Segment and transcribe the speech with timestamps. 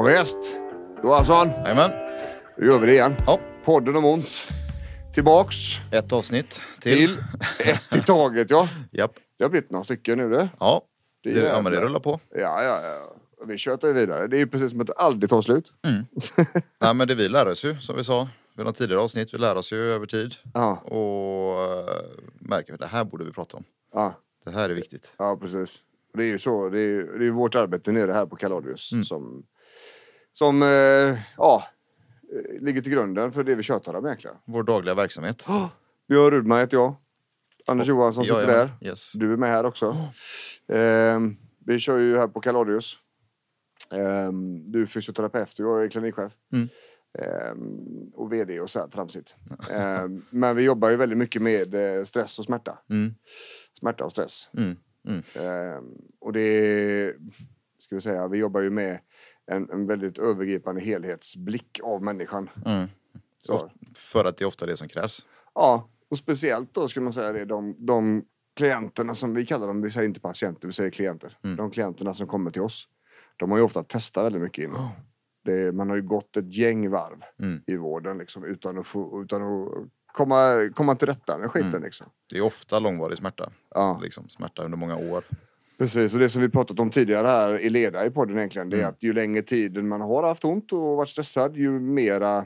[0.00, 0.38] Ja, visst.
[1.02, 1.90] Johansson, Jajamän.
[2.58, 3.14] nu gör vi det igen.
[3.26, 4.48] Ja, Podden om ont.
[5.14, 5.54] Tillbaks
[5.92, 6.92] ett avsnitt till.
[6.96, 7.18] till
[7.58, 8.68] ett i taget, ja.
[8.90, 9.12] Japp.
[9.38, 10.48] Det har blivit några stycken nu det.
[10.60, 10.82] Ja,
[11.22, 12.20] Det är det, ja men det rullar på.
[12.34, 13.14] Ja, ja, ja.
[13.46, 14.26] Vi tjötar vidare.
[14.26, 15.72] Det är ju precis som att det aldrig tar slut.
[16.80, 19.38] Nej men det vi lär oss ju, som vi sa vid något tidigare avsnitt, vi
[19.38, 20.34] lär oss ju över tid.
[20.54, 21.94] Ja, Och äh,
[22.40, 23.64] märker att det här borde vi prata om.
[23.94, 24.14] ja,
[24.44, 25.12] Det här är viktigt.
[25.18, 25.78] ja precis.
[26.14, 26.68] Det är ju så.
[26.70, 29.04] Det är, det är vårt arbete nere här på Kaladius Mm.
[29.04, 29.42] som,
[30.32, 30.68] som eh,
[31.36, 31.64] ja,
[32.32, 34.36] eh, ligger till grunden för det vi tjötar om egentligen.
[34.44, 35.46] Vår dagliga verksamhet.
[36.08, 36.94] Björn Rudman heter jag.
[37.66, 38.70] Anders Johansson sitter Jajamän.
[38.80, 38.88] där.
[38.88, 39.12] Yes.
[39.12, 39.96] Du är med här också.
[40.68, 42.98] Ehm, vi kör ju här på Kaladius.
[43.94, 46.32] Ehm, du är fysioterapeut och jag är klinikchef.
[46.52, 46.68] Mm.
[47.18, 49.36] Ehm, och VD och så här tramsigt.
[49.70, 52.78] Ehm, men vi jobbar ju väldigt mycket med eh, stress och smärta.
[52.90, 53.14] Mm.
[53.78, 54.50] Smärta och stress.
[54.56, 54.76] Mm.
[55.08, 55.22] Mm.
[55.34, 55.84] Ehm,
[56.20, 57.14] och det
[57.78, 58.98] ska vi säga, vi jobbar ju med
[59.50, 62.50] en, en väldigt övergripande helhetsblick av människan.
[62.66, 62.88] Mm.
[63.38, 63.70] Så.
[63.94, 65.26] För att det är ofta det som krävs.
[65.54, 68.24] Ja, och speciellt då skulle man säga det, de, de
[68.56, 71.38] klienterna som vi kallar dem, vi säger inte patienter, vi säger klienter.
[71.44, 71.56] Mm.
[71.56, 72.88] De klienterna som kommer till oss,
[73.36, 74.88] de har ju ofta testat väldigt mycket innan.
[75.44, 77.62] Det, man har ju gått ett gäng varv Mm.
[77.66, 79.68] i vården liksom, utan att, få, utan att
[80.12, 81.70] komma, komma till rätta med skiten.
[81.70, 81.82] Mm.
[81.82, 82.06] Liksom.
[82.32, 83.50] Det är ofta långvarig smärta.
[83.74, 85.24] Ja, Liksom, smärta under många år.
[85.80, 86.14] Precis.
[86.14, 88.80] Och det som vi pratat om tidigare här i Leda i podden egentligen, det är
[88.80, 88.90] Mm.
[88.90, 92.42] att ju längre tiden man har haft ont och varit stressad, ju mera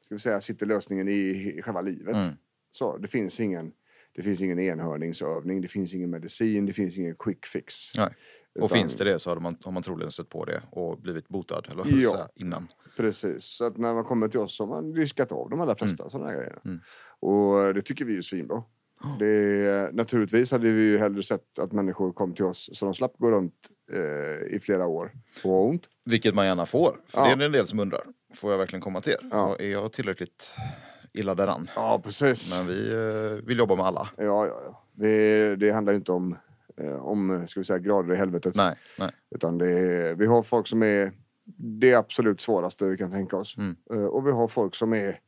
[0.00, 2.14] ska vi säga, sitter lösningen i, själva livet.
[2.14, 2.28] Mm.
[2.70, 3.72] Så det finns ingen
[4.14, 7.74] det finns ingen enhörningsövning, det finns ingen medicin, det finns ingen quick fix.
[7.96, 8.06] Nej.
[8.60, 10.98] Och Utan- finns det det så har man, har man troligen stött på det och
[11.00, 11.62] blivit botad.
[11.70, 12.10] Eller Ja.
[12.10, 12.68] säga, innan.
[12.96, 15.74] Precis, så att när man kommer till oss så har man diskat av de allra
[15.74, 16.58] flesta sådana här grejer.
[16.64, 16.78] Mm.
[17.20, 18.62] Och det tycker vi är svinbra.
[19.18, 23.12] Det, naturligtvis hade vi ju hellre sett att människor kom till oss så de slapp
[23.18, 23.54] gå runt
[23.92, 25.12] eh, i flera år
[25.44, 25.82] och ha ont.
[26.04, 27.00] Vilket man gärna får.
[27.06, 27.36] För Ja.
[27.36, 28.00] det är en del som undrar.
[28.34, 29.18] Får jag verkligen komma till er?
[29.30, 29.56] Ja.
[29.58, 30.56] Är jag tillräckligt
[31.12, 31.70] illa däran?
[31.74, 32.58] Ja, precis.
[32.58, 34.08] Men vi eh, vill jobba med alla.
[34.16, 34.84] Ja, ja, ja.
[34.92, 36.36] Det, det handlar ju inte om,
[36.76, 38.54] eh, om ska vi säga, grader i helvetet.
[38.56, 39.10] Nej, nej.
[39.30, 41.12] Utan det är, vi har folk som är
[41.56, 43.56] det absolut svåraste vi kan tänka oss.
[43.58, 43.76] Mm.
[43.92, 45.18] Eh, Och vi har folk som är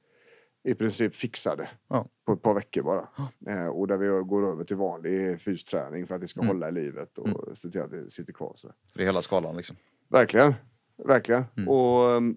[0.64, 2.06] i princip fixade Ja.
[2.26, 3.08] på ett par veckor bara.
[3.48, 6.48] Eh, Och där vi går över till vanlig fysträning för att det ska Mm.
[6.56, 8.52] hålla i livet och se till att det sitter kvar.
[8.56, 8.68] Så.
[8.94, 9.76] Det är hela skalan liksom.
[10.08, 10.54] Verkligen.
[11.06, 11.44] Verkligen.
[11.56, 11.68] Mm.
[11.68, 12.36] Och um,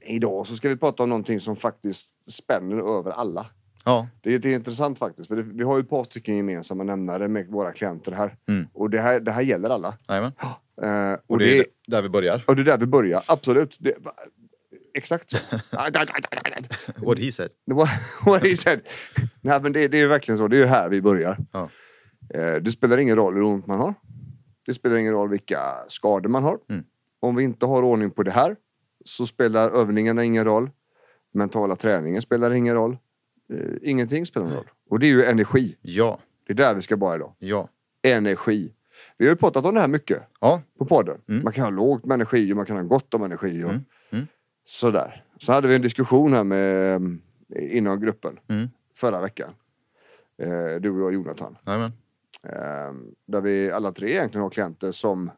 [0.00, 3.46] idag så ska vi prata om någonting som faktiskt spänner över alla.
[3.84, 5.28] Ja, Det är lite intressant faktiskt.
[5.28, 8.36] För det, vi har ju ett par stycken gemensamma nämnare med våra klienter här.
[8.48, 8.66] Mm.
[8.72, 9.94] Och det här, det här gäller alla.
[10.08, 10.32] jajamän.
[10.82, 12.44] Eh, och, Och det det, är där vi börjar.
[12.46, 13.76] och det är där vi börjar, absolut.
[13.80, 13.94] Det,
[14.96, 15.38] exakt så.
[16.96, 17.50] What he said.
[18.26, 18.80] What he said.
[19.40, 20.48] Nej, men det, det är verkligen så.
[20.48, 21.36] Det är ju här vi börjar.
[21.52, 21.68] Ja.
[22.34, 23.94] Eh, det spelar ingen roll hur ont man har.
[24.66, 26.58] Det spelar ingen roll vilka skador man har.
[26.70, 26.84] Mm.
[27.20, 28.56] Om vi inte har ordning på det här
[29.04, 30.70] så spelar övningarna ingen roll.
[31.34, 32.92] Mentala träningen spelar ingen roll.
[33.52, 34.70] Eh, ingenting spelar någon roll.
[34.90, 35.76] Och det är ju energi.
[35.82, 37.34] Ja, Det är där vi ska börja idag.
[37.38, 37.68] ja.
[38.02, 38.72] Energi.
[39.18, 41.20] Vi har ju pratat om det här mycket Ja, på podden.
[41.28, 41.44] Mm.
[41.44, 43.64] Man kan ha lågt med energi och man kan ha gott om energi.
[43.64, 43.84] Och Mm.
[44.68, 45.24] Sådär.
[45.38, 48.68] Så hade vi en diskussion här med, eh, inom gruppen Mm.
[48.96, 49.50] förra veckan.
[50.42, 51.56] Eh, du och jag Jonathan.
[51.66, 51.92] jajamän.
[52.42, 52.92] Eh,
[53.26, 55.30] där vi alla tre egentligen har klienter som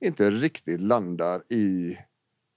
[0.00, 1.96] inte riktigt landar i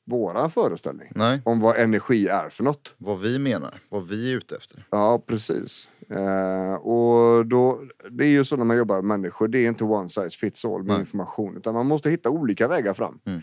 [0.06, 1.12] våran föreställning.
[1.16, 2.96] Nej, Om vad energi är för något.
[2.98, 3.74] vad vi menar.
[3.90, 4.84] Vad vi är ute efter.
[4.90, 5.90] Ja, precis.
[6.10, 7.82] Eh, och då,
[8.12, 10.66] det är ju så när man jobbar med människor, det är inte one size fits
[10.66, 11.00] all med Nej.
[11.00, 11.58] information.
[11.58, 13.20] Utan man måste hitta olika vägar fram.
[13.26, 13.42] Mm.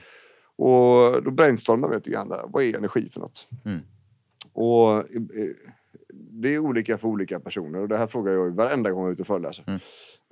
[0.56, 2.44] Och då brainstormar vi lite grann där.
[2.48, 3.48] Vad är energi för något?
[3.64, 3.80] Mm.
[4.52, 5.50] Och eh,
[6.14, 7.78] det är olika för olika personer.
[7.78, 9.64] Och det här frågar jag varenda gång jag är ute och föreläser.
[9.66, 9.80] Mm.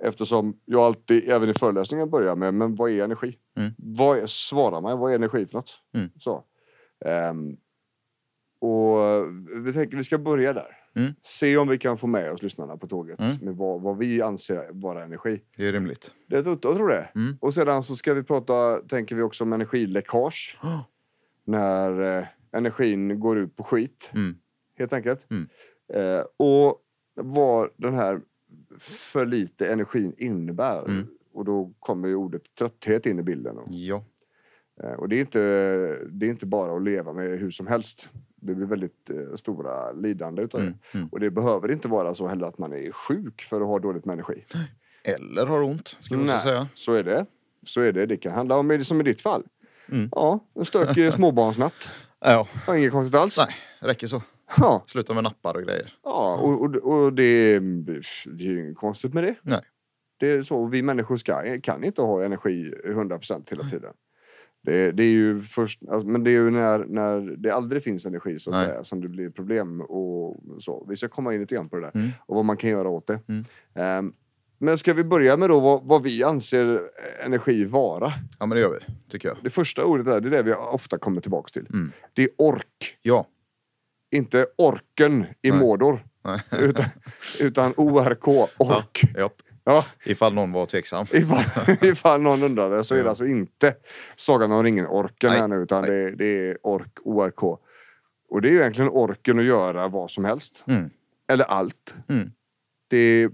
[0.03, 3.37] Eftersom jag alltid, även i föreläsningen, börjar med men vad är energi?
[3.57, 3.71] Mm.
[3.77, 5.81] Vad är, svara mig, vad är energi för något?
[5.93, 6.09] Mm.
[6.19, 6.43] Så.
[7.05, 7.57] Ehm,
[8.63, 9.27] och
[9.65, 10.77] vi tänker vi ska börja där.
[10.95, 11.13] Mm.
[11.21, 13.31] Se om vi kan få med oss lyssnarna på tåget Mm.
[13.41, 15.41] med vad, vad vi anser vara energi.
[15.57, 16.11] Det är rimligt.
[16.27, 17.09] Det jag tror det.
[17.15, 17.37] Mm.
[17.41, 20.59] Och sedan så ska vi prata, tänker vi också om energiläckage.
[20.63, 20.79] Oh.
[21.45, 24.35] När eh, energin går ut på skit, Mm.
[24.79, 25.27] helt enkelt.
[25.31, 25.47] Mm.
[25.93, 26.79] Eh, och
[27.15, 28.21] vad den här
[28.79, 30.85] för lite energin innebär.
[30.85, 31.07] Mm.
[31.33, 33.57] Och då kommer ju ordet trötthet in i bilden.
[33.57, 34.03] Och, Ja.
[34.83, 35.39] eh, och det, är inte,
[36.11, 38.09] det är inte bara att leva med hur som helst.
[38.43, 40.73] Det blir väldigt eh, stora lidande utav Mm.
[40.91, 40.97] det.
[40.97, 41.09] Mm.
[41.11, 44.05] Och det behöver inte vara så heller att man är sjuk för att ha dåligt
[44.05, 44.45] med energi.
[45.03, 46.67] Eller har ont, ska man Nej, säga.
[46.73, 47.25] så är det.
[47.63, 48.05] Så är det.
[48.05, 49.43] Det kan handla om, som i ditt fall.
[49.91, 50.09] Mm.
[50.11, 51.89] Ja, en stökig småbarnsnatt.
[52.19, 53.37] Ja, Ja, inget konstigt alls.
[53.37, 54.21] nej, räcker så.
[54.57, 55.93] Ja, Sluta med nappar och grejer.
[56.03, 59.35] ja och, och, och det, det är ju inget konstigt med det.
[59.41, 59.61] Nej.
[60.19, 63.93] Det är så, vi människor ska, kan inte ha energi 100% hela tiden.
[64.65, 68.05] Det, det är ju först, alltså, men det är ju när, när det aldrig finns
[68.05, 68.65] energi så att Nej.
[68.65, 70.85] säga, som det blir problem och så.
[70.89, 72.09] Vi ska komma in lite grann på det där Mm.
[72.25, 73.19] och vad man kan göra åt det.
[73.27, 73.45] Mm.
[73.75, 74.13] Ehm,
[74.57, 76.81] men ska vi börja med då vad, vad vi anser
[77.25, 78.13] energi vara?
[78.39, 79.37] Ja, men det gör vi, tycker jag.
[79.43, 81.65] Det första ordet där, det är det vi ofta kommer tillbaks till.
[81.73, 81.91] Mm.
[82.13, 82.97] Det är ork.
[83.01, 83.27] Ja.
[84.11, 85.59] Inte orken i Nej.
[85.59, 86.05] Mordor.
[86.23, 86.39] Nej.
[86.59, 86.85] Utan,
[87.41, 89.01] utan ORK, ork.
[89.17, 89.29] Ja.
[89.65, 91.05] Ja, Ifall någon var tveksam.
[91.13, 91.43] ifall,
[91.81, 93.09] ifall någon undrade så är det Ja.
[93.09, 93.75] alltså inte
[94.15, 97.43] Sagan om ringen-orken här nu utan det, det är ork, ORK.
[98.29, 100.63] Och det är ju egentligen orken att göra vad som helst.
[100.67, 100.89] Mm.
[101.27, 101.95] Eller allt.
[102.09, 102.31] Mm.
[102.87, 103.29] Det,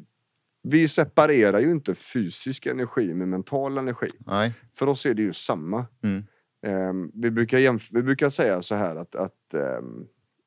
[0.63, 4.07] vi separerar ju inte fysisk energi med mental energi.
[4.19, 4.53] Nej.
[4.77, 5.85] För oss är det ju samma.
[6.03, 6.23] Mm.
[6.65, 10.05] Ehm, vi, brukar jämf- vi brukar säga så här att, att ehm,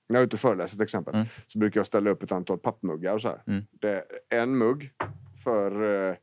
[0.08, 1.26] när jag är ute och föreläser till exempel Mm.
[1.46, 3.18] så brukar jag ställa upp ett antal pappmuggar.
[3.18, 3.42] Så här.
[3.46, 3.62] Mm.
[3.80, 4.90] Det är en mugg
[5.42, 6.16] för eh,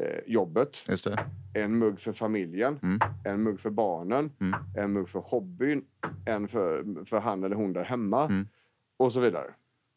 [0.00, 0.84] eh, jobbet,
[1.54, 2.98] en mugg för familjen, Mm.
[3.24, 4.54] en mugg för barnen, Mm.
[4.76, 5.84] en mugg för hobbyn,
[6.26, 8.48] en för, för han eller hon där hemma Mm.
[8.96, 9.54] och så vidare.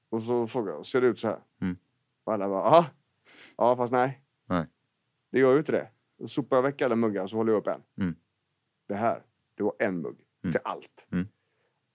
[0.09, 1.39] Och så frågar jag, ser det ut så här?
[1.61, 1.75] Mm.
[2.23, 2.85] Och alla bara, aha.
[3.57, 4.21] ja fast nej.
[4.49, 4.65] Nej.
[5.31, 5.87] Det gör ju inte det.
[6.19, 7.81] Då sopar jag väck alla muggar så håller jag upp en.
[8.01, 8.15] Mm.
[8.87, 9.21] Det här,
[9.55, 10.51] det var en mugg Mm.
[10.51, 11.05] till allt.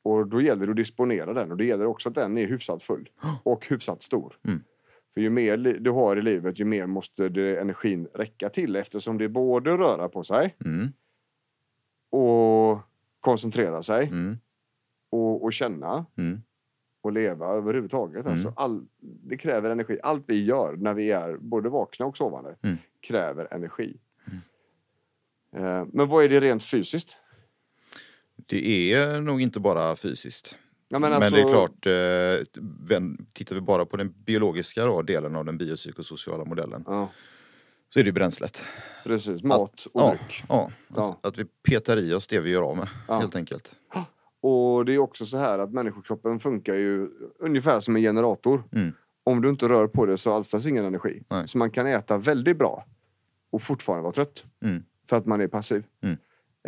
[0.04, 2.82] Och då gäller det att disponera den och det gäller också att den är hyfsat
[2.82, 3.08] full
[3.42, 4.38] och hyfsat stor.
[5.14, 5.14] Mm.
[5.14, 9.18] För ju mer du har i livet ju mer måste det energin räcka till eftersom
[9.18, 10.92] det är både röra på sig Mm.
[12.10, 12.78] och
[13.20, 14.38] koncentrera sig Mm.
[15.10, 16.42] och, och känna Mm.
[17.00, 18.26] och leva överhuvudtaget.
[18.26, 19.98] Alltså all, det kräver energi.
[20.02, 22.76] Allt vi gör när vi är både vakna och sovande Mm.
[23.00, 23.96] kräver energi.
[25.56, 27.16] Eh, Men vad är det rent fysiskt?
[28.46, 30.56] Det är nog inte bara fysiskt.
[30.92, 35.36] Ja, Men, alltså- det är klart, eh, tittar vi bara på den biologiska då, delen
[35.36, 37.10] av den biopsykosociala modellen Ja,
[37.88, 38.62] så är det ju bränslet.
[39.04, 39.42] precis.
[39.42, 40.44] Mat och ja, dryck.
[40.48, 41.18] Ja, Ja.
[41.22, 43.74] att, att vi petar i oss det vi gör av med, helt enkelt.
[44.40, 47.08] Och det är också så här att människokroppen funkar ju
[47.38, 48.62] ungefär som en generator.
[48.72, 48.92] Mm.
[49.24, 51.22] Om du inte rör på det så alstras ingen energi.
[51.30, 51.48] Nej.
[51.48, 52.84] Så man kan äta väldigt bra
[53.50, 54.44] och fortfarande vara trött.
[54.64, 54.82] Mm.
[55.08, 55.84] För att man är passiv.
[56.02, 56.16] Mm.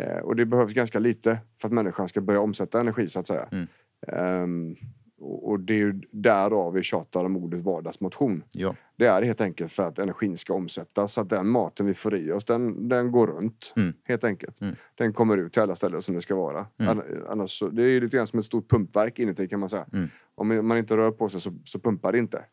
[0.01, 3.27] Eh, och det behövs ganska lite för att människan ska börja omsätta energi så att
[3.27, 3.67] säga.
[4.07, 4.75] Ehm,
[5.17, 8.43] och det är ju därav vi tjatar om ordet vardagsmotion.
[8.51, 8.75] Ja.
[8.97, 11.13] Det är helt enkelt för att energin ska omsättas.
[11.13, 13.73] Så att den maten vi får i oss, den, den går runt.
[13.77, 13.93] Mm.
[14.03, 14.61] Helt enkelt.
[14.61, 14.75] Mm.
[14.95, 16.67] Den kommer ut till alla ställen som det ska vara.
[16.77, 16.91] Mm.
[16.99, 19.85] Ann- Annars, så, det är lite grann som ett stort pumpverk inuti kan man säga.
[19.93, 20.09] Mm.
[20.35, 22.45] Om man inte rör på sig så, så pumpar det inte.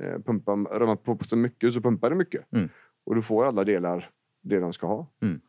[0.00, 2.52] Eh, pumpar, rör man på sig mycket så pumpar det mycket.
[2.52, 2.68] Mm.
[3.06, 4.10] Och du får alla delar
[4.42, 5.06] det de ska ha.
[5.22, 5.40] Mm.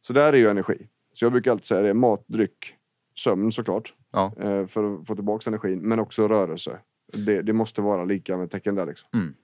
[0.00, 0.88] Så där är ju energi.
[1.12, 2.74] Så jag brukar alltid säga det, mat, dryck,
[3.18, 3.94] sömn såklart.
[4.12, 4.32] Ja.
[4.40, 5.78] Eh, för att få tillbaka energin.
[5.78, 6.78] Men också rörelse.
[7.12, 9.08] Det, det måste vara lika med tecken där liksom.
[9.14, 9.34] Mm.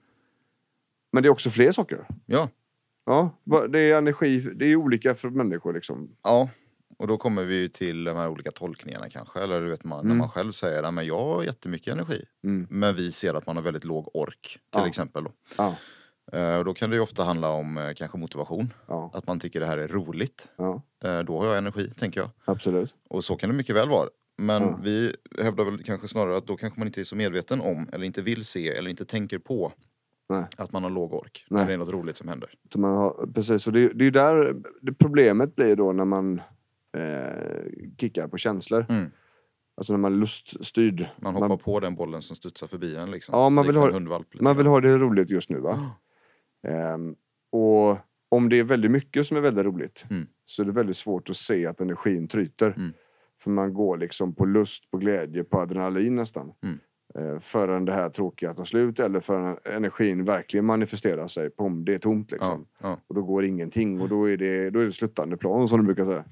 [1.13, 2.07] Men det är också fler saker.
[2.25, 2.49] ja,
[3.05, 3.29] Ja,
[3.69, 6.15] det är energi, det är olika för människor liksom.
[6.23, 6.49] ja.
[6.97, 9.39] Och då kommer vi till de här olika tolkningarna kanske.
[9.39, 10.17] Eller du vet man, när Mm.
[10.17, 12.25] man själv säger att jag har jättemycket energi.
[12.43, 12.67] Mm.
[12.69, 14.87] Men vi ser att man har väldigt låg ork till Ja.
[14.87, 15.23] exempel.
[15.57, 15.75] Ja,
[16.59, 18.73] och då kan det ju ofta handla om eh, kanske motivation.
[18.87, 20.47] ja, Att man tycker det här är roligt.
[20.57, 22.29] ja, Eh, då har jag energi, tänker jag.
[22.45, 22.95] absolut.
[23.09, 24.09] Och så kan det mycket väl vara.
[24.37, 24.79] Men Ja.
[24.83, 28.05] vi hävdar väl kanske snarare att då kanske man inte är så medveten om eller
[28.05, 29.71] inte vill se eller inte tänker på
[30.29, 30.45] Nej.
[30.57, 31.45] att man har låg ork.
[31.49, 31.61] Nej.
[31.61, 32.49] När det är något roligt som händer.
[32.75, 36.41] Man har, precis, och det, det är där det problemet blir då när man
[36.97, 37.65] eh,
[37.97, 38.85] kickar på känslor.
[38.89, 39.11] Mm.
[39.77, 41.07] Alltså när man är luststyrd.
[41.17, 43.39] Man hoppar på den bollen som studsar förbi en liksom.
[43.39, 43.99] Ja, man vill ha-
[44.41, 45.89] Man vill ha det roligt just nu va?
[46.67, 47.15] Ehm,
[47.51, 47.97] och
[48.29, 50.27] om det är väldigt mycket som är väldigt roligt Mm.
[50.45, 52.73] så är det väldigt svårt att se att energin tryter.
[52.77, 52.93] Mm.
[53.41, 56.51] För man går liksom på lust, på glädje, på adrenalin nästan.
[56.63, 56.79] Mm.
[57.15, 61.49] Eh, förrän det här tråkiga tar slut eller förrän energin verkligen manifesterar sig.
[61.49, 62.65] Pom, det är tomt liksom.
[62.81, 62.99] Ja, ja.
[63.07, 65.85] Och då går ingenting och då är det, då är det sluttande plan som du
[65.85, 66.23] brukar säga.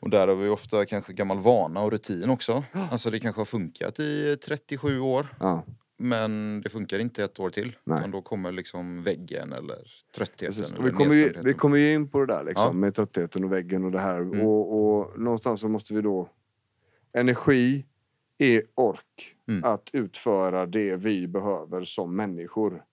[0.00, 2.64] Och där har vi ofta kanske gammal vana och rutin också.
[2.72, 5.26] Alltså det kanske har funkat i 37 år.
[5.40, 5.64] Ja,
[6.02, 7.76] Men det funkar inte ett år till.
[7.84, 7.98] Nej.
[7.98, 9.76] Utan då kommer liksom väggen eller
[10.16, 10.46] tröttheten.
[10.46, 10.72] precis.
[10.72, 12.72] Eller vi, kommer ju, vi kommer ju in på det där liksom, Ja.
[12.72, 14.16] med tröttheten och väggen och det här.
[14.20, 14.46] Mm.
[14.46, 16.28] Och, och någonstans så måste vi då...
[17.12, 17.84] Energi
[18.38, 19.64] är ork Mm.
[19.64, 22.84] att utföra det vi behöver som människor.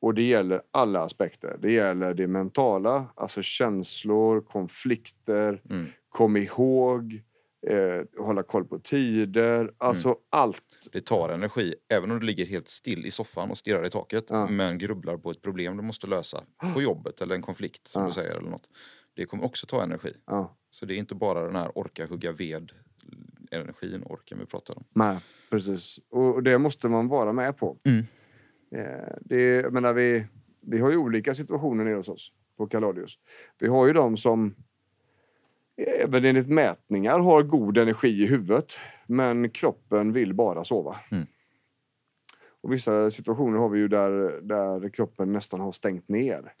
[0.00, 1.56] Och det gäller alla aspekter.
[1.60, 5.86] Det gäller det mentala, alltså känslor, konflikter, Mm.
[6.08, 7.22] kom ihåg,
[7.66, 10.18] eh, hålla koll på tider, alltså Mm.
[10.30, 10.62] allt.
[10.92, 14.24] Det tar energi, även om du ligger helt still i soffan och stirrar i taket.
[14.28, 14.46] Ja.
[14.46, 16.44] Men grubblar på ett problem du måste lösa.
[16.74, 18.06] På jobbet eller en konflikt som Ja.
[18.08, 18.68] du säger eller något.
[19.14, 20.12] Det kommer också ta energi.
[20.26, 22.72] Ja, Så det är inte bara den här orka hugga ved
[23.50, 24.84] energin, orken vi pratar om.
[24.92, 25.18] nej,
[25.50, 26.00] precis.
[26.10, 27.78] Och och det måste man vara med på.
[27.84, 28.04] Mm.
[28.70, 30.26] Eh, det, jag menar, vi,
[30.60, 33.18] vi har ju olika situationer nere hos oss på Kaladius.
[33.58, 34.54] Vi har ju de som
[35.76, 38.76] även enligt mätningar har god energi i huvudet.
[39.06, 40.96] Men kroppen vill bara sova.
[41.10, 41.26] Mm.
[42.60, 46.52] Och vissa situationer har vi ju där, där kroppen nästan har stängt ner.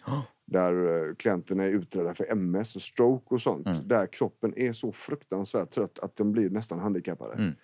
[0.44, 3.66] Där eh, klienterna är utredda för MS och stroke och sånt.
[3.66, 3.88] Mm.
[3.88, 7.34] Där kroppen är så fruktansvärt trött att de blir nästan handikappade.
[7.34, 7.54] Mm.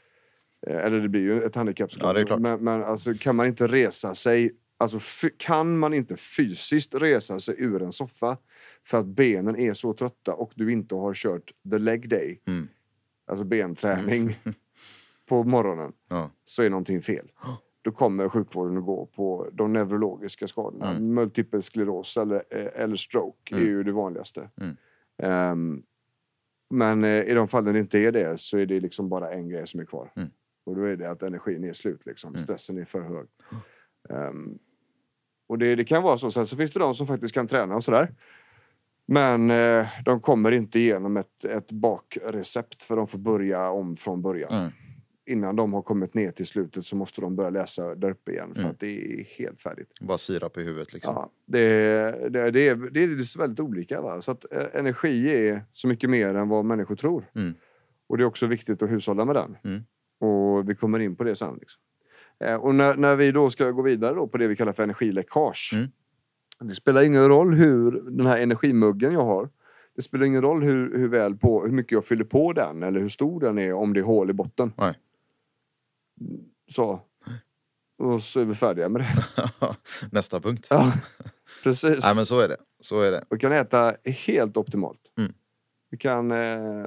[0.66, 2.16] Eh, Eller det blir ju ett handikapp såklart.
[2.28, 2.36] Ja.
[2.36, 7.54] Men, men alltså, kan man inte resa sig Alltså, kan man inte fysiskt resa sig
[7.58, 8.36] ur en soffa
[8.86, 12.68] för att benen är så trötta och du inte har kört the leg day, Mm.
[13.26, 14.36] alltså benträning,
[15.28, 16.30] på morgonen, Ja.
[16.44, 17.32] så är någonting fel.
[17.82, 20.90] Då kommer sjukvården att gå på de neurologiska skadorna.
[20.90, 21.14] Mm.
[21.14, 23.68] Multipel skleros eller, eh, eller stroke är Mm.
[23.68, 24.50] ju det vanligaste.
[24.60, 24.76] Mm.
[25.22, 25.82] Ehm,
[26.70, 29.48] men eh, i de fallen det inte är det så är det liksom bara en
[29.48, 30.12] grej som är kvar.
[30.16, 30.28] Mm.
[30.64, 32.06] Och då är det att energin är slut.
[32.06, 32.28] Liksom.
[32.30, 32.40] Mm.
[32.42, 33.26] Stressen är för hög.
[34.08, 34.58] Ehm,
[35.46, 36.30] och det, det kan vara så.
[36.30, 38.08] Sen så finns det de som faktiskt kan träna och sådär.
[39.06, 44.22] Men eh, de kommer inte igenom ett, ett bakrecept för de får börja om från
[44.22, 44.52] början.
[44.52, 44.70] Mm.
[45.26, 48.54] Innan de har kommit ner till slutet så måste de börja läsa där uppe igen
[48.54, 48.70] för Mm.
[48.72, 48.86] att det
[49.20, 49.88] är helt färdigt.
[50.00, 51.14] Bara sirap i huvudet liksom.
[51.14, 51.68] Ja, det,
[52.30, 54.00] det, det, är, det är väldigt olika.
[54.00, 54.20] Va?
[54.20, 57.24] Så att eh, energi är så mycket mer än vad människor tror.
[57.34, 57.54] Mm.
[58.08, 59.56] Och det är också viktigt att hushålla med den.
[59.64, 59.82] Mm.
[60.20, 61.54] Och vi kommer in på det sen.
[61.60, 61.80] Liksom.
[62.42, 64.82] Eh, och när, när vi då ska gå vidare då på det vi kallar för
[64.82, 65.70] energiläckage.
[65.74, 65.88] Mm.
[66.60, 69.50] Det spelar ingen roll hur den här energimuggen jag har.
[69.96, 73.00] Det spelar ingen roll hur, hur, väl på, hur mycket jag fyller på den eller
[73.00, 74.72] hur stor den är om det är hål i botten.
[74.76, 74.98] Nej.
[76.68, 77.00] Så.
[77.98, 79.08] Och så är vi färdiga med det.
[80.12, 80.66] Nästa punkt.
[80.70, 80.92] Ja,
[81.64, 82.04] precis.
[82.04, 82.56] Nej men så är det.
[82.80, 83.24] Så är det.
[83.30, 83.94] Vi kan äta
[84.26, 85.00] helt optimalt.
[85.18, 85.32] Mm.
[85.90, 86.86] Vi kan eh,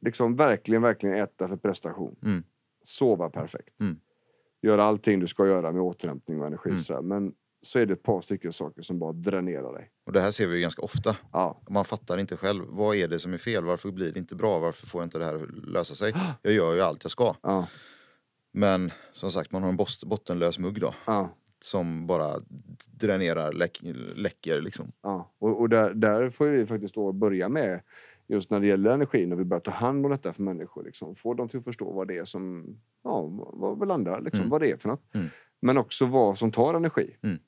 [0.00, 2.16] liksom verkligen, verkligen äta för prestation.
[2.22, 2.44] Mm.
[2.82, 3.80] Sova perfekt.
[3.80, 4.00] Mm.
[4.62, 6.70] Göra allting du ska göra med återhämtning och energi.
[6.90, 7.08] Mm.
[7.08, 7.32] Men
[7.62, 9.90] så är det ett par stycken saker som bara dränerar dig.
[10.06, 11.16] Och det här ser vi ju ganska ofta.
[11.32, 12.64] Ja, Man fattar inte själv.
[12.68, 13.64] Vad är det som är fel?
[13.64, 14.58] Varför blir det inte bra?
[14.58, 16.14] Varför får inte det här att lösa sig?
[16.42, 17.34] Jag gör ju allt jag ska.
[17.42, 17.68] ja,
[18.52, 20.94] Men som sagt, man har en bottenlös mugg då.
[21.06, 21.30] ja.
[21.64, 22.34] Som bara
[22.90, 23.80] dränerar, läck,
[24.14, 24.92] läcker liksom.
[25.02, 25.34] ja.
[25.38, 27.80] Och, och där, där får vi faktiskt då börja med
[28.28, 30.84] just när det gäller energi, när vi börjar ta hand om detta för människor.
[30.84, 31.14] Liksom.
[31.14, 32.64] Få dem till att förstå vad det är som,
[33.04, 34.50] ja, vad vi landar, liksom, Mm.
[34.50, 35.14] vad det är för något.
[35.14, 35.26] Mm.
[35.60, 37.16] Men också vad som tar energi.
[37.22, 37.38] Mm.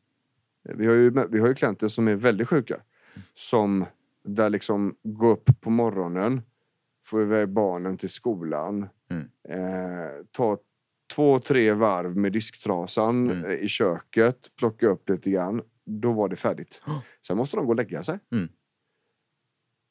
[0.63, 2.81] Vi, har ju, vi har ju klienter som är väldigt sjuka.
[3.35, 3.85] Som
[4.25, 6.43] där liksom gå upp på morgonen,
[7.07, 9.25] få iväg barnen till skolan, Mm.
[9.49, 10.59] eh, ta
[11.15, 13.45] två, tre varv med disktrasan Mm.
[13.45, 15.63] eh, i köket, plocka upp lite grann.
[15.85, 16.83] Då var det färdigt.
[17.27, 18.19] Sen måste de gå och lägga sig.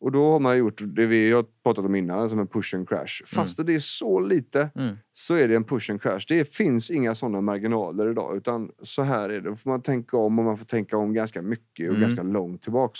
[0.01, 0.05] Mm.
[0.05, 2.89] Och då har man gjort det vi har pratat om innan, som en push and
[2.89, 3.23] crash.
[3.25, 4.95] Fast det är så lite Mm.
[5.13, 6.19] så är det en push and crash.
[6.27, 8.37] Det finns inga sådana marginaler idag.
[8.37, 9.49] Utan så här är det.
[9.49, 12.01] Då får man tänka om och man får tänka om ganska mycket och Mm.
[12.07, 12.99] ganska långt tillbaks.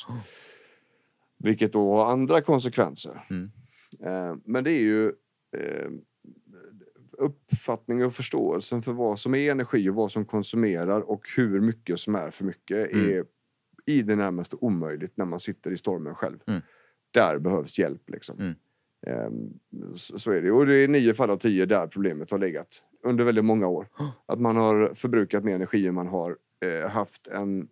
[1.39, 3.25] Vilket då har andra konsekvenser.
[3.29, 3.51] Mm.
[4.03, 5.05] Eh, men det är ju
[5.57, 5.89] eh,
[7.17, 11.99] uppfattningen och förståelsen för vad som är energi och vad som konsumerar och hur mycket
[11.99, 13.09] som är för mycket Mm.
[13.11, 13.25] är
[13.85, 16.39] i det närmaste omöjligt när man sitter i stormen själv.
[17.17, 17.33] Mm.
[17.33, 18.09] Där behövs hjälp.
[18.09, 18.39] Liksom.
[18.39, 18.55] Mm.
[19.07, 19.53] Ehm,
[19.93, 20.51] Så är det.
[20.51, 23.87] Och det är nio fall av tio där problemet har legat under väldigt många år.
[24.25, 27.67] Att man har förbrukat mer energi än man har eh, haft en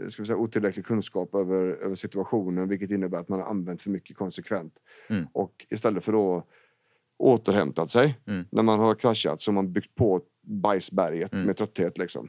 [0.00, 3.82] eh, ska vi säga, otillräcklig kunskap över, över situationen vilket innebär att man har använt
[3.82, 4.72] för mycket konsekvent.
[5.08, 5.26] Mm.
[5.32, 6.44] Och istället för att
[7.18, 8.44] återhämtat sig Mm.
[8.50, 11.46] när man har kraschat så har man byggt på bajsberget Mm.
[11.46, 11.98] med trötthet.
[11.98, 12.28] Liksom.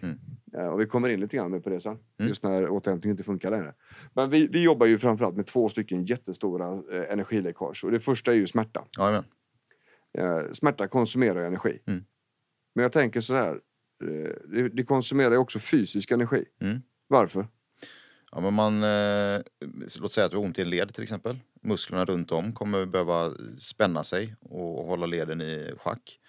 [0.54, 1.98] Eh, och vi kommer in lite grann med på det sen.
[2.18, 2.30] Mm.
[2.30, 3.74] Just när återhämtning inte funkar längre.
[4.14, 7.84] Men vi, vi jobbar ju framförallt med två stycken jättestora eh, energiläckage.
[7.86, 8.86] Och det första är ju smärta.
[10.18, 11.80] Eh, smärta konsumerar energi.
[11.88, 12.06] Mm.
[12.76, 13.60] Men jag tänker så här.
[14.04, 16.46] Eh, det, det konsumerar ju också fysisk energi.
[16.60, 16.82] Mm.
[17.08, 17.48] Varför?
[18.32, 19.42] Ja, men man, eh,
[20.00, 21.40] låt säga att du har ont i en led till exempel.
[21.62, 26.20] Musklerna runt om kommer behöva spänna sig och hålla leden i schack.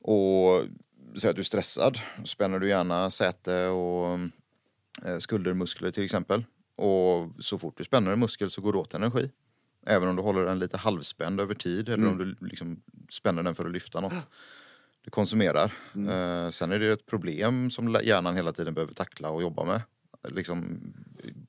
[0.00, 0.62] Och
[1.16, 1.98] säg att du är stressad.
[2.24, 4.18] Spänner du gärna säte och
[5.04, 6.44] eh, skuldermuskler till exempel.
[6.76, 9.30] Och så fort du spänner en muskel så går det åt energi.
[9.86, 13.54] Även om du håller den lite halvspänd över tid eller om du liksom spänner den
[13.54, 14.26] för att lyfta något.
[15.04, 15.72] Du konsumerar.
[15.94, 19.80] Eh, sen är det ett problem som hjärnan hela tiden behöver tackla och jobba med.
[20.28, 20.80] Liksom,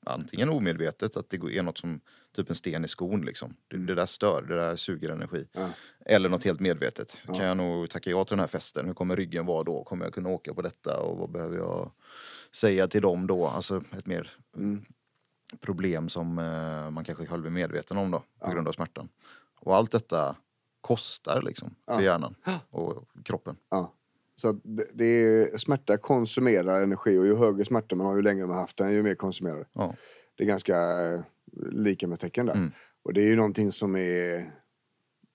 [0.04, 2.00] antingen omedvetet, att det är något som
[2.36, 3.56] typ en sten i skon liksom.
[3.68, 5.46] Det, det där stör, det där suger energi.
[5.52, 5.68] Ja.
[6.06, 7.18] Eller något helt medvetet.
[7.26, 8.86] Kan jag nog tacka ja till den här festen?
[8.86, 9.84] Hur kommer ryggen vara då?
[9.84, 11.00] Kommer jag kunna åka på detta?
[11.00, 11.90] Och vad behöver jag
[12.52, 13.46] säga till dem då?
[13.46, 14.84] Alltså ett mer Mm.
[15.60, 19.08] problem som eh, man kanske själv är medveten om då, på grund av smärtan.
[19.60, 20.36] Och allt detta
[20.80, 22.02] kostar liksom för Ja.
[22.02, 22.34] hjärnan
[22.70, 23.56] och kroppen.
[23.70, 23.92] Ja.
[24.36, 28.22] Så att det, det är, smärta konsumerar energi och ju högre smärta man har ju
[28.22, 29.66] längre man har haft den ju mer konsumerar det.
[29.72, 29.94] Ja.
[30.36, 30.76] Det är ganska
[31.12, 31.20] eh,
[31.70, 32.54] lika med tecken där.
[32.54, 32.70] Mm.
[33.02, 34.52] Och det är ju någonting som är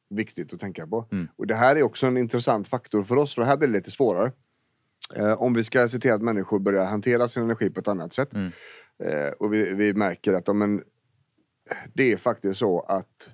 [0.10, 1.08] viktigt att tänka på.
[1.12, 1.28] Mm.
[1.36, 3.74] Och det här är också en intressant faktor för oss, för det här blir det
[3.74, 4.32] lite svårare.
[5.16, 8.14] Eh, om vi ska se till att människor börjar hantera sin energi på ett annat
[8.14, 8.34] sätt.
[8.34, 8.52] Mm.
[9.04, 10.84] Eh, och vi, vi märker att ja, men,
[11.94, 13.30] det är faktiskt så att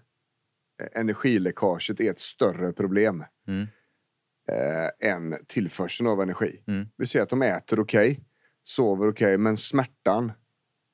[0.82, 3.68] eh, energiläckaget är ett större problem Mm.
[4.52, 6.64] Eh, än tillförseln av energi.
[6.68, 6.88] Mm.
[6.98, 8.20] Vi ser att de äter okej,
[8.64, 10.32] sover okej, men smärtan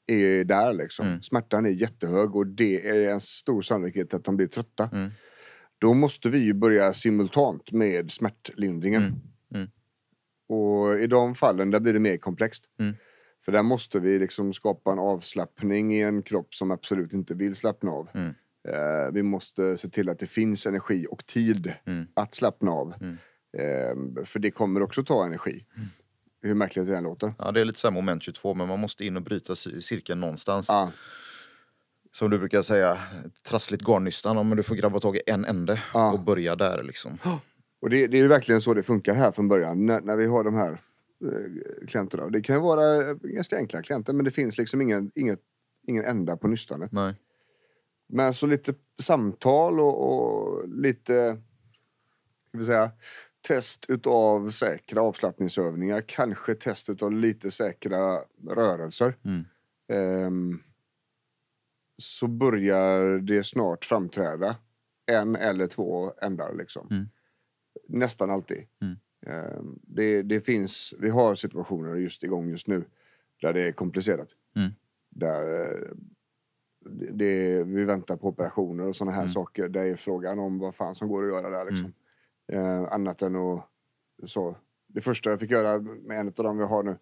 [0.07, 1.07] är där liksom.
[1.07, 1.21] Mm.
[1.21, 4.89] Smärtan är jättehög och det är en stor sannolikhet att de blir trötta.
[4.93, 5.11] Mm.
[5.77, 9.03] Då måste vi börja simultant med smärtlindringen.
[9.03, 9.19] Mm.
[9.55, 9.69] Mm.
[10.49, 12.63] Och i de fallen där blir det mer komplext.
[12.79, 12.95] Mm.
[13.45, 17.55] För där måste vi liksom skapa en avslappning i en kropp som absolut inte vill
[17.55, 18.09] slappna av.
[18.13, 18.33] Mm.
[18.67, 22.07] Eh, vi måste se till att det finns energi och tid Mm.
[22.13, 22.93] att slappna av.
[23.01, 23.17] Mm.
[23.57, 25.65] Eh, för det kommer också ta energi.
[26.41, 27.33] Hur märkligt det än låter.
[27.37, 29.79] Ja, det är lite så här moment 22, men man måste in och bryta ci-
[29.79, 30.65] cirkeln någonstans.
[30.69, 30.91] Ja,
[32.13, 32.97] Som du brukar säga,
[33.49, 34.37] trassligt garnnystan.
[34.37, 36.11] Ja, men du får grabba tag i en ände Ja.
[36.11, 37.17] och börja där liksom.
[37.81, 39.85] och det, det är ju verkligen så det funkar här från början.
[39.85, 40.71] När, när vi har de här
[41.25, 42.29] eh, klienterna.
[42.29, 45.39] Det kan ju vara eh, ganska enkla klienter men det finns liksom ingen, inget,
[45.87, 46.91] ingen ända på nystanet.
[46.91, 47.13] Nej.
[48.09, 51.37] Men så lite samtal och, och lite
[52.49, 52.91] ska vi säga,
[53.47, 56.01] test utav säkra avslappningsövningar.
[56.07, 58.19] Kanske test utav lite säkra
[58.49, 59.17] rörelser.
[59.23, 59.45] Mm.
[59.93, 60.63] Ehm,
[61.97, 64.55] så börjar det snart framträda
[65.05, 66.53] en eller två ändar.
[66.55, 66.87] Liksom.
[66.91, 67.05] Mm.
[67.87, 68.67] Nästan alltid.
[68.81, 68.95] Mm.
[69.25, 72.83] Ehm, det, det finns, vi har situationer just igång just nu
[73.41, 74.27] där det är komplicerat.
[74.55, 74.71] Mm.
[75.09, 75.87] Där eh,
[76.85, 79.29] det, det, vi väntar på operationer och sådana här Mm.
[79.29, 79.69] saker.
[79.69, 81.71] Det är frågan om vad fan som går att göra där.
[81.71, 81.93] Liksom.
[82.51, 83.67] Eh, annat än att...
[84.25, 84.55] Så,
[84.87, 86.97] det första jag fick göra med en av dem vi har nu,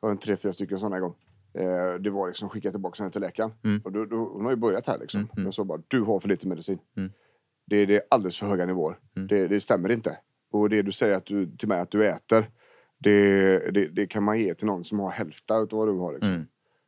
[0.00, 1.14] jag har en tre, fyra stycken sådana igång.
[1.54, 3.52] Eh, det var liksom skicka tillbaka henne till läkaren.
[3.64, 3.82] Mm.
[3.84, 5.20] Och då, då, hon har ju börjat här liksom.
[5.20, 5.42] Mm, mm.
[5.42, 6.78] Men så bara, du har för lite medicin.
[6.96, 7.12] Mm.
[7.66, 8.98] Det, det är alldeles för höga nivåer.
[9.16, 9.28] Mm.
[9.28, 10.18] Det, det stämmer inte.
[10.50, 12.50] Och det du säger att du, till mig att du äter,
[12.98, 16.12] det, det, det kan man ge till någon som har hälften av vad du har.
[16.12, 16.34] Liksom.
[16.34, 16.46] Mm.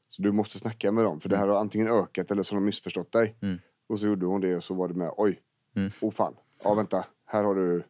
[0.08, 2.60] Så du måste snacka med dem, för det här har antingen ökat eller så har
[2.60, 3.36] de missförstått dig.
[3.42, 3.58] Mm.
[3.88, 5.42] Och så gjorde hon det och så var det med, oj,
[5.76, 5.90] Mm.
[6.00, 7.82] oh fan, ja vänta, här har du...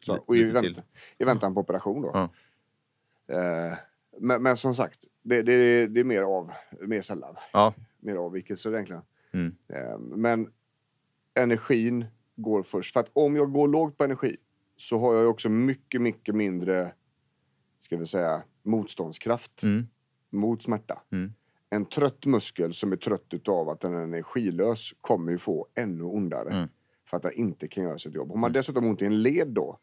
[0.00, 0.84] Så, och i, väntan,
[1.18, 2.08] I väntan på operation då.
[3.36, 3.72] Eh,
[4.18, 7.36] men, men som sagt, det, det, det är mer av, mer sällan.
[8.00, 9.02] Mer avvikelser egentligen.
[9.32, 9.56] Mm.
[9.68, 10.52] Eh, men
[11.34, 12.92] energin går först.
[12.92, 14.36] För att om jag går lågt på energi
[14.76, 16.92] så har jag också mycket, mycket mindre,
[17.80, 19.86] ska vi säga, motståndskraft Mm.
[20.30, 21.02] mot smärta.
[21.12, 21.32] Mm.
[21.70, 26.02] En trött muskel som är trött utav att den är energilös kommer ju få ännu
[26.04, 26.50] ondare.
[26.50, 26.68] Mm.
[27.10, 28.28] För att den inte kan göra sitt jobb.
[28.30, 29.78] Har man dessutom ont i en led då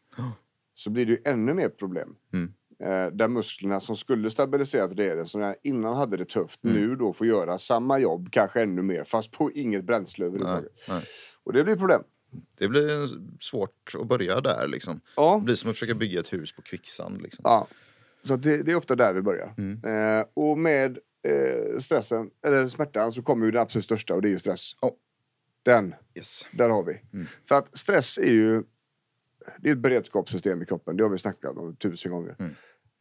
[0.74, 2.14] så blir det ju ännu mer problem.
[2.32, 2.52] Mm.
[2.82, 6.76] Eh, där musklerna som skulle stabiliserat leden, som innan hade det tufft, Mm.
[6.76, 10.72] nu då får göra samma jobb, kanske ännu mer, fast på inget bränsle överhuvudtaget.
[11.44, 12.02] Och det blir problem.
[12.58, 13.06] Det blir
[13.42, 15.00] svårt att börja där liksom.
[15.16, 15.36] Ja.
[15.38, 17.22] Det blir som att försöka bygga ett hus på kvicksand.
[17.22, 17.42] Liksom.
[17.44, 17.66] ja.
[18.24, 19.54] Så det, det är ofta där vi börjar.
[19.58, 19.84] Mm.
[20.18, 24.28] Eh, och med eh, stressen, eller smärtan, så kommer ju den absolut största och det
[24.28, 24.72] är ju stress.
[24.80, 24.92] Ja.
[25.62, 26.46] Den, Yes.
[26.52, 27.00] där har vi.
[27.12, 27.26] Mm.
[27.48, 28.62] För att stress är ju
[29.58, 30.96] det är ett beredskapssystem i kroppen.
[30.96, 32.36] Det har vi snackat om tusen gånger.
[32.38, 32.52] Mm.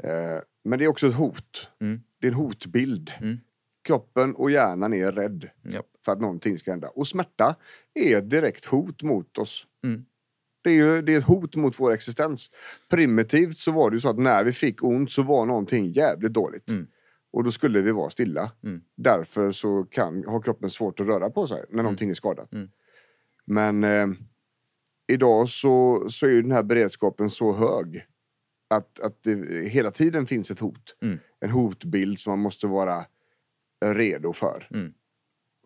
[0.04, 1.72] Eh, men det är också ett hot.
[1.82, 2.02] Mm.
[2.22, 3.12] Det är en hotbild.
[3.22, 3.38] Mm.
[3.84, 5.86] Kroppen och hjärnan är rädd Japp.
[6.06, 6.88] för att någonting ska hända.
[6.88, 7.56] Och smärta
[7.94, 9.68] är ett direkt hot mot oss.
[9.84, 10.06] Mm.
[10.64, 12.52] Det är, ju, det är ett hot mot vår existens.
[12.90, 16.34] Primitivt så var det ju så att när vi fick ont så var någonting jävligt
[16.34, 16.70] dåligt.
[16.70, 16.88] Mm.
[17.32, 18.52] Och då skulle vi vara stilla.
[18.64, 18.82] Mm.
[18.96, 22.54] Därför så kan, har kroppen svårt att röra på sig när någonting är skadat.
[22.54, 22.70] Mm.
[23.46, 24.08] Men eh,
[25.08, 28.06] idag så, så är ju den här beredskapen så hög
[28.70, 30.96] att, att det hela tiden finns ett hot.
[31.02, 31.20] Mm.
[31.40, 33.06] En hotbild som man måste vara
[33.86, 34.68] redo för.
[34.74, 34.94] Mm.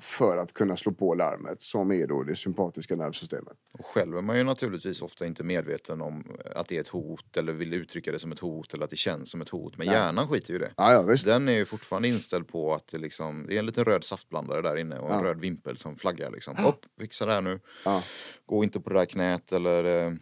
[0.01, 3.57] För att kunna slå på larmet som är då det sympatiska nervsystemet.
[3.79, 7.37] Och själv är man ju naturligtvis ofta inte medveten om att det är ett hot
[7.37, 9.77] eller vill uttrycka det som ett hot eller att det känns som ett hot.
[9.77, 9.95] Men Nej.
[9.95, 10.71] hjärnan skiter ju i det.
[10.77, 11.15] Ja, ja.
[11.25, 14.61] Den är ju fortfarande inställd på att det, liksom, det är en liten röd saftblandare
[14.61, 15.23] där inne och en Ja.
[15.23, 16.31] röd vimpel som flaggar.
[16.31, 16.55] Liksom.
[16.67, 17.59] Upp, fixa det här nu.
[17.85, 18.03] Ja.
[18.45, 20.13] Gå inte på det där knät eller eh,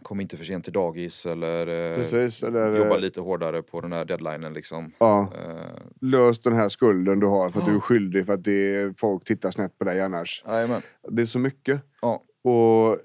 [0.00, 2.42] kom inte för sent till dagis eller eh, Precis.
[2.42, 4.52] Eller, jobba eh, lite hårdare på den här deadlinen.
[4.52, 4.92] Liksom.
[4.98, 5.66] ja, Eh,
[6.00, 8.94] lös den här skulden du har för att du är skyldig för att det är,
[8.96, 10.42] folk tittar snett på dig annars.
[10.46, 10.82] Jajamän.
[11.08, 11.82] Det är så mycket.
[12.02, 12.22] Ja.
[12.44, 12.98] Och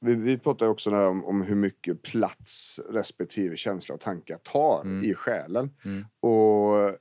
[0.00, 5.04] vi, vi pratar också om, om hur mycket plats respektive känsla och tankar tar Mm.
[5.10, 5.70] i själen.
[5.84, 6.04] Mm.
[6.20, 6.96] Och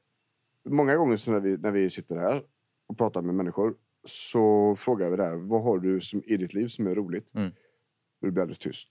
[0.69, 2.43] många gånger så när vi, när vi sitter här
[2.87, 3.73] och pratar med människor
[4.07, 7.35] så frågar vi där, vad har du som, i ditt liv som är roligt?
[7.35, 7.51] Mm.
[8.21, 8.89] Och det blir alldeles tyst.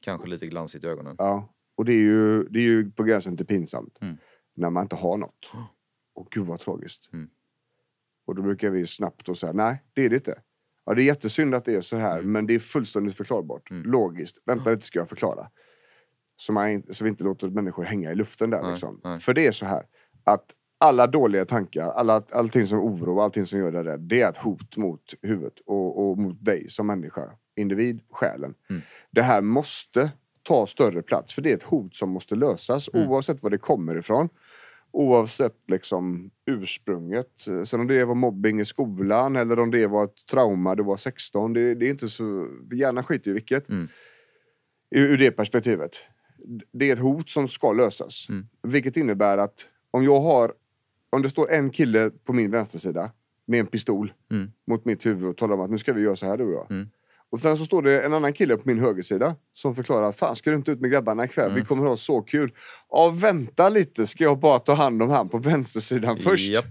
[0.00, 1.14] Kanske lite glansigt i ögonen.
[1.18, 1.54] Ja.
[1.74, 3.98] Och det är ju, det är ju på gränsen till pinsamt.
[4.00, 4.16] Mm.
[4.54, 5.52] När man inte har något.
[6.14, 7.10] Och gud vad tragiskt.
[7.12, 7.30] Mm.
[8.26, 10.42] Och då brukar vi snabbt då säga nej, det är det inte.
[10.84, 13.70] Ja, det är jättesynd att det är så här, men det är fullständigt förklarbart.
[13.70, 14.38] Logiskt.
[14.44, 15.50] Vänta lite ska jag förklara.
[16.36, 18.62] Så, man, så vi inte låter människor hänga i luften där.
[18.62, 19.00] Nej, liksom.
[19.04, 19.18] nej.
[19.18, 19.86] För det är så här
[20.24, 24.30] att alla dåliga tankar, alla, allting som oroar, allting som gör dig rädd, det är
[24.30, 28.54] ett hot mot huvudet och, och mot dig som människa, individ, själen.
[28.70, 28.82] Mm.
[29.10, 30.10] Det här måste
[30.42, 33.08] ta större plats, för det är ett hot som måste lösas Mm.
[33.08, 34.28] oavsett var det kommer ifrån.
[34.90, 37.30] Oavsett liksom ursprunget.
[37.64, 40.96] Sen om det var mobbing i skolan eller om det var ett trauma, du var
[40.96, 41.52] 16.
[41.52, 42.48] Det, det är inte så...
[42.72, 43.68] Hjärnan skiter i vilket.
[43.68, 43.88] Mm.
[44.90, 45.90] Ur, ur det perspektivet.
[46.72, 48.26] Det är ett hot som ska lösas.
[48.28, 48.46] Mm.
[48.62, 50.52] Vilket innebär att om jag har...
[51.10, 53.10] Om det står en kille på min vänstersida
[53.46, 54.52] med en pistol Mm.
[54.66, 56.52] mot mitt huvud och talar om att nu ska vi göra så här du och
[56.70, 56.86] jag.
[57.36, 60.36] Och sen så står det en annan kille på min högersida som förklarar att fan
[60.36, 61.44] ska du inte ut med grabbarna ikväll?
[61.50, 61.56] Mm.
[61.56, 62.52] Vi kommer ha så kul.
[62.90, 64.06] Ja, vänta lite.
[64.06, 66.50] Ska jag bara ta hand om han på vänstersidan först?
[66.50, 66.64] Japp.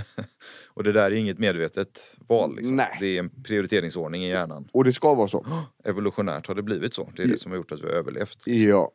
[0.66, 2.56] och det där är inget medvetet val.
[2.56, 2.76] Liksom.
[2.76, 2.96] Nej.
[3.00, 4.68] Det är en prioriteringsordning i hjärnan.
[4.72, 5.46] Och det ska vara så.
[5.84, 7.12] Evolutionärt har det blivit så.
[7.16, 8.38] Det är det som har gjort att vi har överlevt.
[8.44, 8.90] Ja,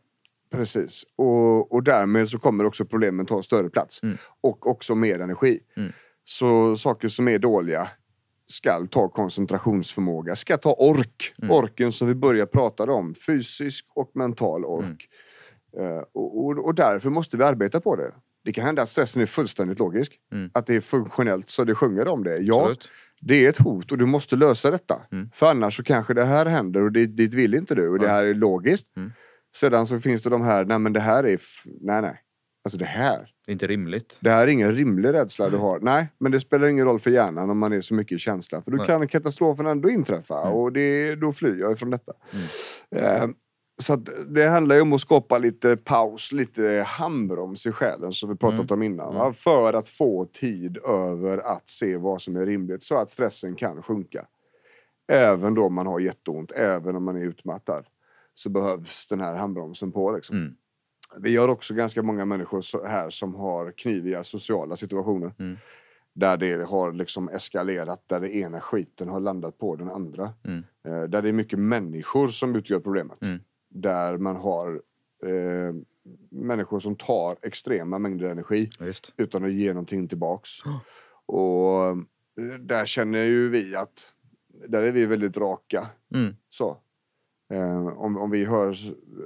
[0.52, 1.04] precis.
[1.16, 4.04] Och, och därmed så kommer också problemen ta större plats.
[4.04, 4.18] Mm.
[4.42, 5.60] Och också mer energi.
[5.78, 5.92] Mm.
[6.24, 7.90] Så saker som är dåliga
[8.48, 11.34] ska ta koncentrationsförmåga, ska ta ork.
[11.42, 11.52] Mm.
[11.52, 13.14] Orken som vi börjar prata om.
[13.28, 15.08] Fysisk och mental ork.
[15.78, 15.98] Mm.
[15.98, 18.12] Eh, och, och, därför måste vi arbeta på det.
[18.46, 20.20] Det kan hända att stressen är fullständigt logisk.
[20.32, 20.50] Mm.
[20.54, 22.38] Att det är funktionellt så det sjunger om det.
[22.38, 22.90] Ja, Absolut.
[23.22, 25.02] det är ett hot och du måste lösa detta.
[25.12, 25.30] Mm.
[25.34, 28.10] För annars så kanske det här händer och dit, dit vill inte du och det
[28.10, 28.98] här är logiskt.
[28.98, 29.12] Mm.
[29.56, 31.40] Sedan så finns det de här, nej men det här är,
[31.82, 32.22] nej nej.
[32.68, 34.18] Alltså det här, Det är inte rimligt.
[34.22, 35.80] det här är ingen rimlig rädsla du har.
[35.80, 38.64] Nej, men det spelar ingen roll för hjärnan om man är så mycket i känslan.
[38.64, 38.88] För då Nej.
[38.88, 40.54] kan katastrofen ändå inträffa Mm.
[40.54, 42.14] och det, då flyr jag ifrån detta.
[42.96, 43.28] Eh,
[43.82, 43.96] så
[44.30, 48.72] det handlar ju om att skapa lite paus, lite handbroms i själen som vi pratat
[48.72, 49.16] om innan.
[49.16, 49.34] Va?
[49.34, 53.82] För att få tid över att se vad som är rimligt så att stressen kan
[53.84, 54.26] sjunka.
[55.12, 57.86] Även då man har jätteont, även om man är utmattad.
[58.36, 60.12] Så behövs den här handbromsen på.
[60.12, 60.38] Liksom.
[60.38, 60.54] Mm.
[61.20, 65.34] Vi har också ganska många människor här som har kniviga sociala situationer.
[65.40, 65.58] Mm.
[66.14, 70.34] Där det har liksom eskalerat, där det ena skiten har landat på den andra.
[70.44, 70.64] Mm.
[70.86, 73.24] Eh, där det är mycket människor som utgör problemet.
[73.24, 73.40] Mm.
[73.70, 74.82] Där man har
[75.24, 75.76] eh,
[76.30, 79.14] människor som tar extrema mängder energi Visst.
[79.18, 80.50] utan att ge någonting tillbaks.
[81.26, 81.96] Och eh,
[82.60, 84.14] där känner ju vi att
[84.68, 85.88] där är vi väldigt raka.
[86.16, 86.36] Mm.
[86.50, 86.78] Så.
[87.50, 88.76] Eh, om, om vi hör,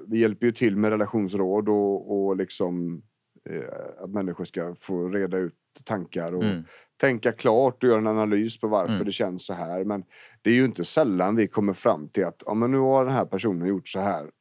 [0.07, 3.01] vi hjälper ju till med relationsråd och, och liksom
[3.49, 5.55] eh, att människor ska få reda ut
[5.85, 6.63] tankar och Mm.
[6.97, 9.05] tänka klart och göra en analys på varför Mm.
[9.05, 9.83] det känns så här.
[9.83, 10.03] Men
[10.41, 13.13] det är ju inte sällan vi kommer fram till att ja, men nu har den
[13.13, 14.31] här personen gjort så här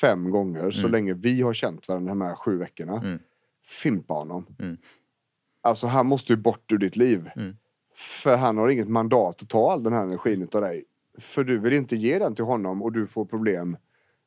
[0.00, 0.92] fem gånger så Mm.
[0.92, 2.96] länge vi har känt varandra de här sju veckorna.
[2.96, 3.18] Mm.
[3.82, 4.46] Fimpa honom.
[4.58, 4.76] Mm.
[5.62, 7.30] Alltså han måste ju bort ur ditt liv.
[7.36, 7.56] Mm.
[7.96, 10.84] För han har inget mandat att ta all den här energin utav dig.
[11.20, 13.76] För du vill inte ge den till honom och du får problem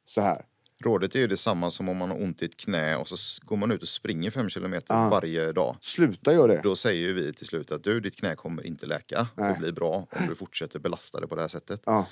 [0.06, 0.46] så här.
[0.84, 3.58] Rådet är ju detsamma som om man har ont i ett knä och så går
[3.58, 5.10] man ut och springer fem kilometer Ah.
[5.10, 5.76] varje dag.
[5.82, 6.62] Sluta göra det.
[6.64, 9.52] Då säger ju vi till slut att du, ditt knä kommer inte läka Nej.
[9.52, 11.82] och bli bra om du fortsätter belasta det på det här sättet.
[11.86, 12.06] Ja.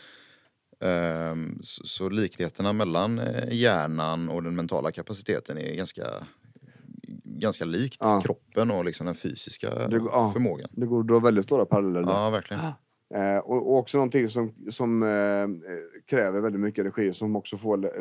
[0.79, 6.03] Ehm, så, så likheterna mellan eh, hjärnan och den mentala kapaciteten är ganska,
[7.23, 8.21] ganska likt Ja.
[8.21, 9.99] kroppen och liksom den fysiska Det
[10.33, 10.69] förmågan.
[10.71, 12.11] Det går att dra väldigt stora paralleller.
[12.11, 12.63] Ja, verkligen.
[13.15, 15.47] Eh, och, också någonting som, som eh,
[16.05, 17.91] kräver väldigt mycket energi som också får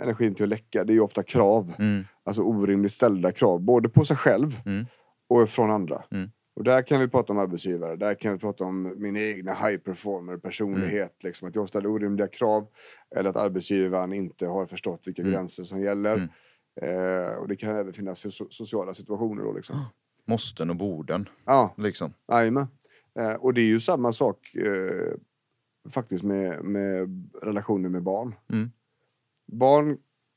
[0.00, 0.84] energin till att läcka.
[0.84, 1.72] Det är ofta krav.
[1.78, 3.60] Mm, Alltså orimligt ställda krav.
[3.60, 4.86] Både på sig själv Mm.
[5.28, 6.02] och från andra.
[6.10, 6.30] Mm.
[6.56, 7.96] Och där kan vi prata om arbetsgivare.
[7.96, 10.92] Där kan vi prata om min egna high performer personlighet.
[10.94, 11.08] Mm.
[11.24, 12.66] Liksom, att jag ställer orimliga krav.
[13.16, 15.34] Eller att arbetsgivaren inte har förstått vilka Mm.
[15.34, 16.14] gränser som gäller.
[16.14, 16.28] Mm.
[16.82, 19.76] Eh, och det kan även finnas so- sociala situationer då liksom.
[20.24, 22.12] Måsten och borden, Ja, liksom.
[22.32, 22.66] jajamän.
[23.18, 25.14] Eh, och det är ju samma sak eh,
[25.90, 28.34] faktiskt med, med relationer med barn.
[28.52, 28.70] Mm.
[29.52, 29.90] Barn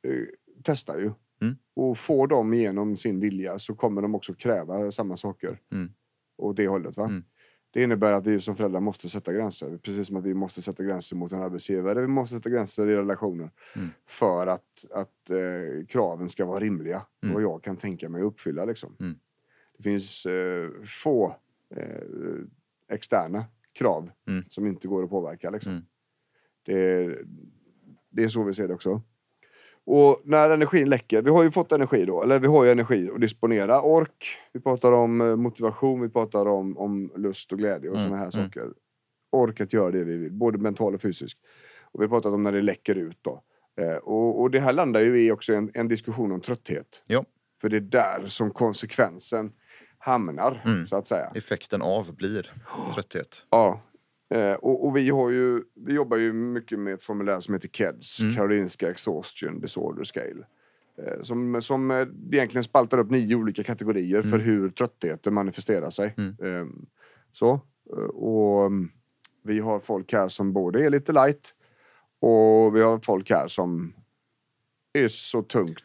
[0.08, 0.26] eh,
[0.64, 1.12] testar ju.
[1.42, 1.56] Mm.
[1.76, 5.60] Och får de igenom sin vilja så kommer de också kräva samma saker.
[5.72, 5.92] Mm.
[6.38, 6.98] Åt det hållet.
[6.98, 7.06] Va?
[7.06, 7.24] Mm.
[7.72, 9.78] Det innebär att vi som föräldrar måste sätta gränser.
[9.78, 12.02] Precis som att vi måste sätta gränser mot en arbetsgivare.
[12.02, 13.52] Vi måste sätta gränser i relationer.
[13.76, 13.88] Mm.
[14.08, 17.02] För att, att eh, kraven ska vara rimliga.
[17.24, 17.36] Mm.
[17.36, 18.66] Och jag kan tänka mig att uppfylla.
[18.66, 18.96] Liksom.
[19.00, 19.20] Mm.
[19.78, 20.70] Det finns eh,
[21.04, 21.36] få
[21.76, 22.04] eh,
[22.90, 24.44] externa krav Mm.
[24.50, 25.50] som inte går att påverka.
[25.50, 25.72] Liksom.
[25.72, 25.84] Mm.
[26.66, 27.16] Det,
[28.10, 29.02] det är så vi ser det också.
[29.86, 33.10] Och när energin läcker, vi har ju fått energi då, eller vi har ju energi
[33.16, 33.82] att disponera.
[33.82, 38.08] Ork, vi pratar om eh, motivation, vi pratar om, om lust och glädje och Mm,
[38.08, 38.46] såna här mm.
[38.46, 38.70] saker.
[39.32, 41.38] Ork att göra det vi vill, både mental och fysisk.
[41.92, 43.44] Och vi har pratat om när det läcker ut då.
[43.82, 47.04] Eh, och, och det här landar ju i också en, en diskussion om trötthet.
[47.08, 47.26] Ja.
[47.62, 49.52] För det är där som konsekvensen
[50.00, 50.88] hamnar, Mm.
[50.88, 51.32] så att säga.
[51.36, 52.54] Effekten av blir
[52.94, 53.46] trötthet.
[53.50, 53.82] Ja.
[54.34, 57.68] Eh, och, och vi, har ju, vi jobbar ju mycket med ett formulär som heter
[57.70, 58.36] KEDS, Mm.
[58.36, 60.46] Karolinska Exhaustion Disorder Scale.
[60.98, 66.16] Eh, som, som eh, egentligen spaltar upp nio olika kategorier för hur tröttheten manifesterar sig.
[66.18, 66.36] Mm.
[66.44, 66.68] Eh,
[67.32, 67.62] så.
[68.14, 68.90] Och mm,
[69.44, 71.56] vi har folk här som både är lite light
[72.22, 73.94] och vi har folk här som
[74.94, 75.84] är så tungt,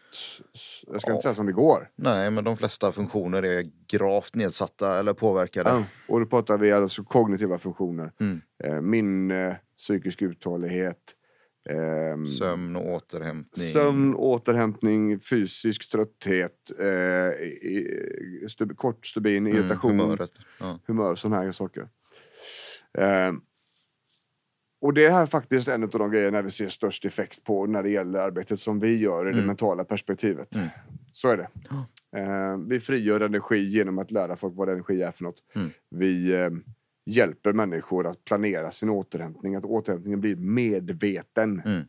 [0.86, 1.14] jag ska Ja.
[1.14, 1.88] inte säga som det går.
[1.96, 5.70] Nej, men de flesta funktioner är gravt nedsatta eller påverkade.
[5.70, 5.84] Ja.
[6.08, 8.12] Och då pratar vi alltså kognitiva funktioner.
[8.20, 8.40] Mm.
[8.64, 10.98] Eh, minne, psykisk uthållighet,
[11.70, 13.72] ehm, Sömn och återhämtning.
[13.72, 17.30] sömn, återhämtning, fysisk trötthet, eh,
[18.48, 20.32] stub, kort stubin, Mm, irritation, humöret.
[20.60, 20.78] Ja.
[20.86, 21.88] humör, sådana här saker.
[22.98, 23.40] Ehm,
[24.84, 27.82] och det här är faktiskt en av de grejerna vi ser störst effekt på när
[27.82, 29.46] det gäller arbetet som vi gör i det Mm.
[29.46, 30.56] mentala perspektivet.
[30.56, 30.68] Mm.
[31.12, 31.48] Så är det.
[32.20, 35.42] Eh, vi frigör energi genom att lära folk vad energi är för något.
[35.54, 35.70] Mm.
[35.90, 36.50] Vi eh,
[37.06, 41.82] hjälper människor att planera sin återhämtning, att återhämtningen blir medveten Mm.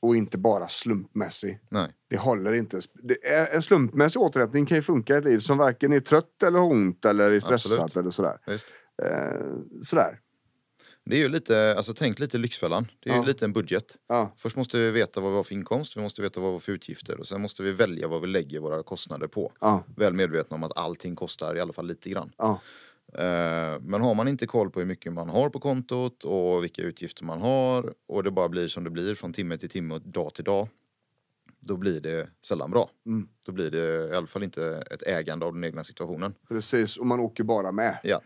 [0.00, 1.58] och inte bara slumpmässig.
[1.70, 1.88] Nej.
[2.10, 2.80] Det håller inte.
[3.02, 6.42] Det är, en slumpmässig återhämtning kan ju funka i ett liv som varken är trött
[6.42, 7.96] eller har ont eller är stressat Absolut.
[7.96, 8.38] eller sådär.
[8.46, 8.66] Visst.
[9.02, 9.40] Eh,
[9.82, 10.18] sådär.
[11.08, 12.86] Det är ju lite, alltså tänk lite Lyxfällan.
[13.00, 13.26] Det är ju Ja.
[13.26, 13.96] lite en budget.
[14.08, 14.32] Ja.
[14.36, 16.60] Först måste vi veta vad vi har för inkomst, vi måste veta vad vi har
[16.60, 19.52] för utgifter och sen måste vi välja vad vi lägger våra kostnader på.
[19.60, 19.84] Ja.
[19.96, 22.32] Väl medvetna om att allting kostar i alla fall lite grann.
[22.36, 22.60] Ja.
[23.14, 26.82] Eh, Men har man inte koll på hur mycket man har på kontot och vilka
[26.82, 30.00] utgifter man har och det bara blir som det blir från timme till timme och
[30.00, 30.68] dag till dag.
[31.60, 32.90] Då blir det sällan bra.
[33.06, 33.28] Mm.
[33.46, 36.34] Då blir det i alla fall inte ett ägande av den egna situationen.
[36.48, 37.98] Precis, och man åker bara med.
[38.02, 38.20] Ja.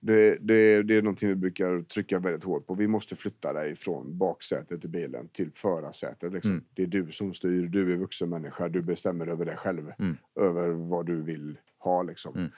[0.00, 2.74] Det, det, det är någonting vi brukar trycka väldigt hårt på.
[2.74, 6.32] Vi måste flytta dig från baksätet i bilen till förarsätet.
[6.32, 6.52] Liksom.
[6.52, 6.64] Mm.
[6.74, 9.92] Det är du som styr, du är vuxen människa, du bestämmer över dig själv.
[9.98, 10.16] Mm.
[10.40, 12.02] Över vad du vill ha.
[12.02, 12.34] Liksom.
[12.36, 12.50] Mm.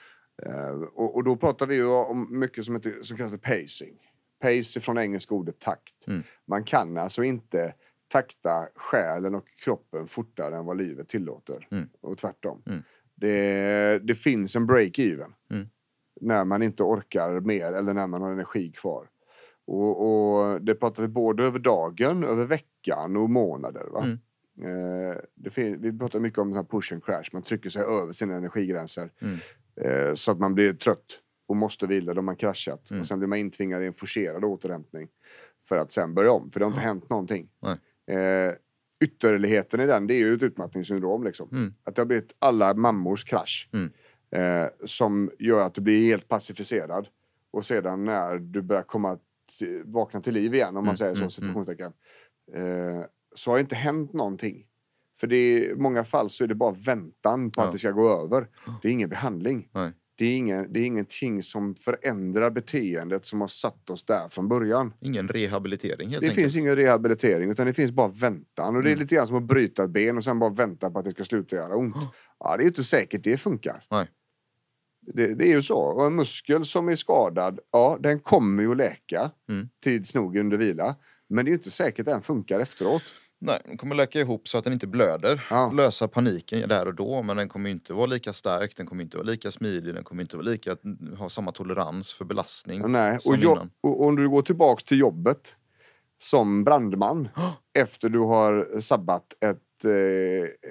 [0.45, 3.97] Eh, och, och då pratar vi om mycket som, heter, som kallas för pacing.
[4.41, 6.07] Pace från engelska ordet takt.
[6.07, 6.23] Mm.
[6.45, 7.73] Man kan alltså inte
[8.07, 11.67] takta själen och kroppen fortare än vad livet tillåter.
[11.71, 11.89] Mm.
[12.01, 12.61] Och tvärtom.
[12.65, 12.83] Mm.
[13.15, 15.33] Det, det finns en break-even.
[16.21, 19.07] När man inte orkar mer eller när man har energi kvar.
[19.65, 23.85] Och, och det pratar vi både över dagen, över veckan och månader.
[23.91, 24.03] Va?
[24.03, 24.19] Mm.
[24.61, 25.15] Eh,
[25.79, 27.23] vi pratar mycket om push and crash.
[27.33, 29.37] Man trycker sig över sina energigränser Mm.
[29.81, 32.91] eh, så att man blir trött och måste vila då man kraschat.
[32.91, 32.99] Mm.
[33.01, 35.07] Och sen blir man intvingad i en forcerad återhämtning
[35.67, 36.51] för att sen börja om.
[36.51, 37.49] För det har inte hänt någonting.
[38.07, 38.53] Eh,
[39.03, 41.23] ytterligheten i den, det är ju ett utmattningssyndrom.
[41.23, 41.49] Liksom.
[41.51, 41.73] Mm.
[41.83, 43.69] Att det har blivit alla mammors krasch.
[44.35, 44.63] Mm.
[44.63, 47.07] Eh, som gör att du blir helt pacificerad.
[47.51, 49.17] Och sedan när du börjar komma
[49.59, 51.91] till, vakna till liv igen, om man Mm, säger så, mm, situationstecken.
[52.53, 54.65] Eh, så har det inte hänt någonting.
[55.19, 57.65] För det är, i många fall så är det bara väntan på Ja.
[57.65, 58.47] att det ska gå över.
[58.81, 59.69] Det är ingen behandling.
[59.71, 59.91] Nej.
[60.15, 64.47] Det är, ingen, det är ingenting som förändrar beteendet som har satt oss där från
[64.47, 64.93] början.
[64.99, 66.35] Ingen rehabilitering helt Det enkelt.
[66.35, 68.75] finns ingen rehabilitering utan det finns bara väntan.
[68.75, 68.99] Och det är Mm.
[68.99, 71.23] lite grann som att bryta ett ben och sen bara vänta på att det ska
[71.23, 71.95] sluta göra ont.
[72.39, 73.83] Ja, det är inte säkert det funkar.
[73.91, 74.07] Nej.
[75.05, 75.77] Det, det är ju så.
[75.79, 79.69] Och en muskel som är skadad, ja den kommer ju att läka Mm.
[79.83, 80.95] tids nog under vila.
[81.29, 83.03] Men det är ju inte säkert den funkar efteråt.
[83.39, 85.47] Nej, den kommer läka ihop så att den inte blöder.
[85.49, 85.71] Ja.
[85.71, 89.17] Lösa paniken där och då, men den kommer inte vara lika stark, den kommer inte
[89.17, 90.77] vara lika smidig, den kommer inte vara lika,
[91.17, 93.19] ha samma tolerans för belastning Nej.
[93.19, 95.55] som Och, jobb, och om du går tillbaks till jobbet
[96.17, 97.29] som brandman
[97.73, 99.91] efter du har sabbat ett, eh,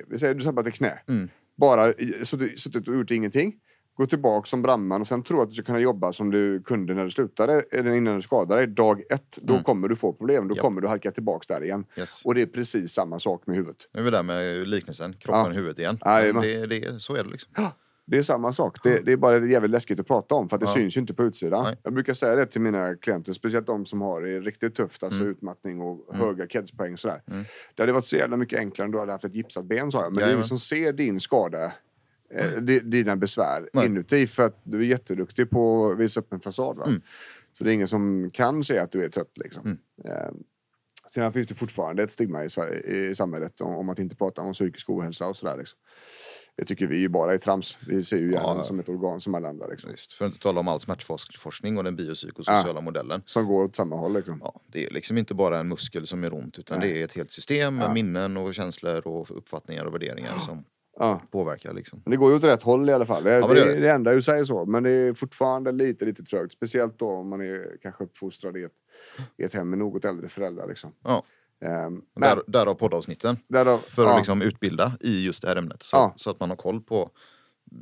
[0.08, 0.98] vi säger du sabbat ett knä.
[1.08, 1.28] Mm.
[1.56, 1.92] Bara
[2.24, 3.54] suttit, suttit och gjort ingenting.
[4.02, 6.94] Gå tillbaka som brandman och sen tro att du ska kunna jobba som du kunde
[6.94, 8.66] när du slutade, eller innan du skadade dig.
[8.74, 9.64] Dag ett, då Mm.
[9.64, 10.48] kommer du få problem.
[10.48, 10.62] Då Japp.
[10.62, 11.84] kommer du halka tillbaks där igen.
[11.98, 12.24] Yes.
[12.24, 13.88] Och det är precis samma sak med huvudet.
[13.94, 15.52] Nu är vi där med liknelsen, kroppen Ja.
[15.52, 15.98] i huvudet igen.
[16.04, 16.46] Jajamän.
[16.46, 17.52] Men det, det, så är det liksom.
[18.06, 18.78] Det är samma sak.
[18.82, 20.74] Det, det är bara jävligt läskigt att prata om för att det Ja.
[20.74, 21.64] syns ju inte på utsidan.
[21.64, 21.76] Nej.
[21.82, 25.20] Jag brukar säga det till mina klienter, speciellt de som har det riktigt tufft, alltså
[25.20, 25.32] Mm.
[25.32, 26.26] utmattning och Mm.
[26.26, 27.22] höga kedspoäng sådär.
[27.30, 27.44] Mm.
[27.74, 30.02] Det hade varit så jävla mycket enklare om du hade haft ett gipsat ben sa
[30.02, 30.04] jag.
[30.12, 30.38] Men det är Jajamän.
[30.38, 31.72] ingen som ser din skada,
[32.32, 33.86] eh, di- dina besvär Nej.
[33.86, 36.76] inuti för att du är jätteduktig på att visa upp en fasad.
[36.76, 36.84] Va?
[36.86, 37.02] Mm.
[37.52, 39.32] Så det är ingen som kan se att du är trött.
[39.38, 39.62] Liksom.
[39.66, 39.78] Mm.
[40.16, 40.30] Eh,
[41.14, 42.48] Sen finns det fortfarande ett stigma i,
[43.10, 45.56] i samhället om, om att inte prata om psykisk ohälsa och sådär.
[45.56, 45.78] Liksom.
[46.56, 47.78] Det tycker vi ju bara är trams.
[47.88, 48.62] Vi ser ju hjärnan Ja.
[48.62, 49.66] som ett organ som alla andra.
[49.66, 49.90] Liksom.
[49.90, 53.22] Visst, för att inte tala om all smärtforskning och den biopsykosociala modellen.
[53.24, 54.12] Som går åt samma håll.
[54.14, 54.40] Liksom.
[54.44, 56.92] Ja, det är liksom inte bara en muskel som gör ont utan Nej.
[56.92, 57.92] det är ett helt system med Ja.
[57.94, 60.64] minnen och känslor och uppfattningar och värderingar som
[60.98, 61.20] Ja.
[61.30, 61.72] påverkar.
[61.72, 62.02] Liksom.
[62.04, 63.24] Men det går ju åt rätt håll i alla fall.
[63.24, 63.90] Det, Ja, det det, det.
[63.90, 64.64] enda ju säger så.
[64.64, 66.52] Men det är fortfarande lite, lite trögt.
[66.52, 68.72] Speciellt då om man är kanske uppfostrad i ett,
[69.36, 70.68] i ett hem med något äldre föräldrar.
[70.68, 70.92] Liksom.
[71.04, 71.24] Ja,
[71.60, 73.36] men, där, därav poddavsnitten.
[73.48, 75.82] därav, För att ja, liksom utbilda i just det här ämnet.
[75.82, 76.12] Så, Ja.
[76.16, 77.10] så att man har koll på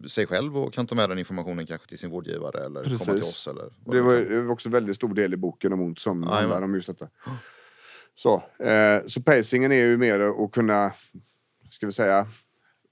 [0.08, 3.06] sig själv och kan ta med den informationen kanske till sin vårdgivare eller komma till
[3.06, 3.24] Precis.
[3.24, 3.48] oss.
[3.48, 6.38] Eller Det var, det var också väldigt stor del i boken om ont som Jajamän.
[6.40, 7.08] handlar om just detta.
[8.14, 10.92] Så, eh, så pacingen är ju mer att kunna,
[11.70, 12.26] ska vi säga,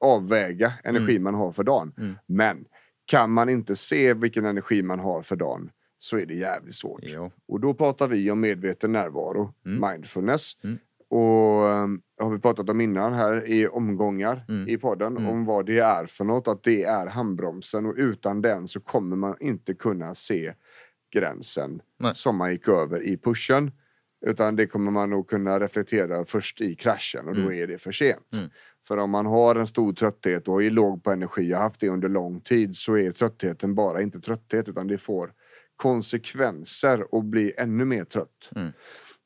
[0.01, 1.23] avväga energi Mm.
[1.23, 1.93] man har för dagen.
[2.27, 2.65] Men
[3.05, 7.01] kan man inte se vilken energi man har för dagen så är det jävligt svårt.
[7.05, 7.31] Ja.
[7.49, 10.53] Och då pratar vi om medveten närvaro, mindfulness.
[10.65, 10.79] Mm.
[11.11, 14.69] Och um, har vi pratat om innan här i omgångar Mm.
[14.69, 16.49] i podden om vad det är för något.
[16.49, 20.55] Att det är handbromsen och utan den så kommer man inte kunna se
[21.13, 22.15] gränsen Nej.
[22.15, 23.71] som man gick över i pushen.
[24.27, 27.93] Utan det kommer man nog kunna reflektera först i kraschen och då är det för
[27.93, 28.35] sent.
[28.35, 28.51] Mm.
[28.89, 31.89] För om man har en stor trötthet och är låg på energi och haft det
[31.89, 35.33] under lång tid så är tröttheten bara inte trötthet utan det får
[35.77, 38.51] konsekvenser och blir ännu mer trött.
[38.57, 38.73] Mm.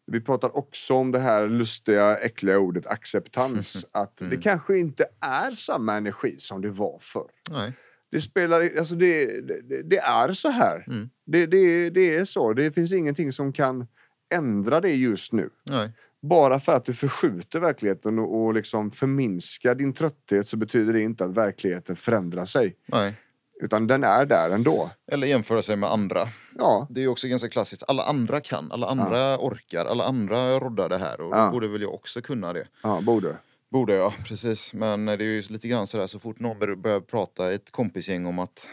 [0.06, 3.86] Vi pratar också om det här lustiga, äckliga ordet acceptans.
[3.92, 7.30] Att det kanske inte är samma energi som det var förr.
[7.50, 7.72] Nej.
[8.10, 10.84] Det spelar, alltså det, det, det är så här.
[10.86, 11.10] Mm.
[11.26, 12.52] Det, det, det är så.
[12.52, 13.86] Det finns ingenting som kan
[14.34, 15.50] ändra det just nu.
[15.70, 15.92] Nej.
[16.22, 21.00] Bara för att du förskjuter verkligheten och, och liksom förminskar din trötthet så betyder det
[21.02, 22.76] inte att verkligheten förändrar sig.
[22.86, 23.14] Nej.
[23.62, 24.90] Utan den är där ändå.
[25.12, 26.28] Eller jämföra sig med andra.
[26.58, 27.82] Ja, Det är ju också ganska klassiskt.
[27.88, 31.20] Alla andra kan, alla andra orkar, alla andra roddar det här.
[31.20, 31.44] Och Ja.
[31.44, 32.66] då borde väl jag också kunna det.
[32.82, 33.36] ja borde.
[33.70, 34.74] Borde jag, precis.
[34.74, 37.70] Men det är ju lite grann sådär så fort någon bör- börjar prata i ett
[37.70, 38.68] kompisgäng om att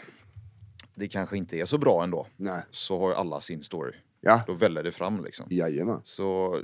[0.94, 2.26] det kanske inte är så bra ändå.
[2.36, 2.62] Nej.
[2.70, 3.92] Så har ju alla sin story.
[4.20, 5.46] Ja, Då väller det fram liksom.
[5.50, 6.00] jajamän.
[6.02, 6.58] Så,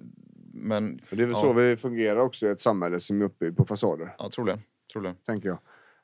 [0.56, 0.96] men...
[1.10, 3.64] Det är väl ja, så vi fungerar också i ett samhälle som är uppbyggt på
[3.64, 4.14] fasader.
[4.18, 4.60] Ja, troligen.
[4.92, 5.16] troligen.
[5.26, 5.58] tänker jag.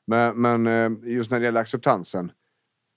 [0.07, 2.31] Men, men eh, just när det gäller acceptansen.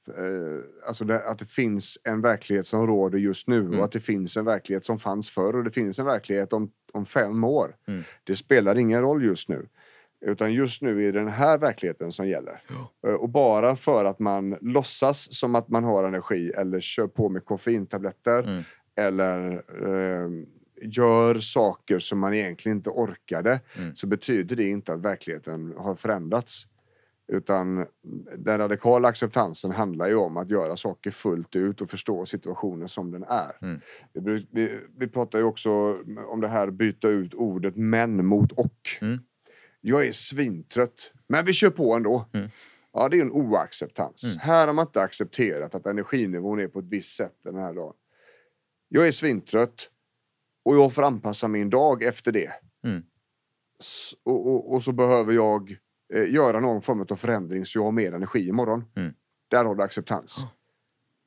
[0.09, 3.79] eh, Alltså det, att det finns en verklighet som råder just nu Mm.
[3.79, 6.71] och att det finns en verklighet som fanns förr och det finns en verklighet om,
[6.92, 7.77] om fem år.
[7.88, 8.03] Mm.
[8.25, 9.66] Det spelar ingen roll just nu.
[10.21, 12.59] Utan just nu är det den här verkligheten som gäller.
[13.07, 17.29] Eh, Och bara för att man låtsas som att man har energi eller kör på
[17.29, 18.62] med koffeintabletter Mm.
[18.97, 19.53] eller
[19.87, 20.29] eh,
[20.81, 23.97] gör saker som man egentligen inte orkade Mm.
[23.97, 26.67] så betyder det inte att verkligheten har förändrats.
[27.29, 27.87] Utan
[28.37, 33.11] den radikala acceptansen handlar ju om att göra saker fullt ut och förstå situationen som
[33.11, 33.53] den är.
[33.62, 33.81] Mm.
[34.12, 35.71] Vi, vi, vi pratar ju också
[36.29, 38.81] om det här byta ut ordet men mot och.
[39.01, 39.21] Mm.
[39.81, 42.29] Jag är svintrött, men vi kör på ändå.
[42.33, 42.49] Mm.
[42.93, 44.37] Ja, det är en oacceptans.
[44.41, 47.95] Här har man inte accepterat att energinivån är på ett visst sätt den här dagen.
[48.89, 49.91] Jag är svintrött
[50.66, 52.52] och jag får anpassa min dag efter det.
[52.85, 53.02] Mm.
[53.81, 55.76] S- och, och, och så behöver jag
[56.14, 58.85] eh, göra någon form av förändring så jag har mer energi imorgon.
[58.96, 59.14] Mm.
[59.48, 60.46] Där har du acceptans.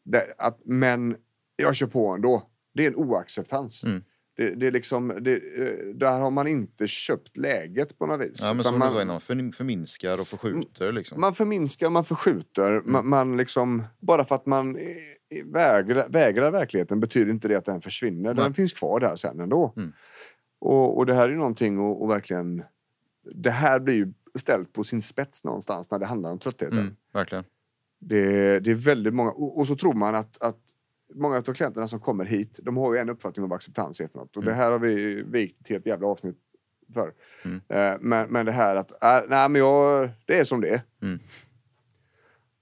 [0.05, 1.15] Det, att, men
[1.55, 2.43] jag kör på ändå.
[2.73, 3.83] Det är en oacceptans.
[3.83, 4.03] Mm.
[4.39, 8.39] Det, det är liksom, det, eh, där har man inte köpt läget på något vis.
[8.43, 11.21] Ja, men som man, innan, för, förminskar och förskjuter liksom.
[11.21, 12.71] man förminskar, man förskjuter.
[12.71, 12.91] Mm.
[12.91, 14.81] Man, man liksom, bara för att man eh,
[15.29, 18.33] eh, vägrar, vägrar verkligheten betyder inte det att den försvinner.
[18.33, 18.53] Den Nej.
[18.53, 19.73] finns kvar där sen ändå.
[19.77, 19.93] Mm.
[20.59, 22.63] Och, och det här är någonting att och verkligen...
[23.35, 26.79] Det här blir ju ställt på sin spets någonstans när det handlar om tröttheten.
[26.79, 27.43] Mm, verkligen.
[27.99, 29.31] Det, det är väldigt många...
[29.31, 30.59] Och, och så tror man att, att
[31.15, 34.07] många av klienterna som kommer hit, de har ju en uppfattning om vad acceptans är
[34.07, 34.37] för något.
[34.37, 36.37] Och det här har vi vikt ett helt jävla avsnitt
[36.93, 37.13] för.
[37.45, 37.61] Mm.
[37.69, 40.81] Eh, men, men det här att, äh, nej men jag, det är som det är.
[41.01, 41.19] Mm.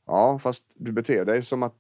[0.06, 1.76] Ja, fast du beter dig som att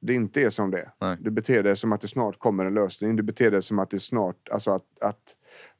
[0.00, 0.90] det inte är som det.
[1.00, 1.16] Nej.
[1.20, 3.16] Du beter dig som att det snart kommer en lösning.
[3.16, 5.36] Du beter dig som att det snart, alltså att, att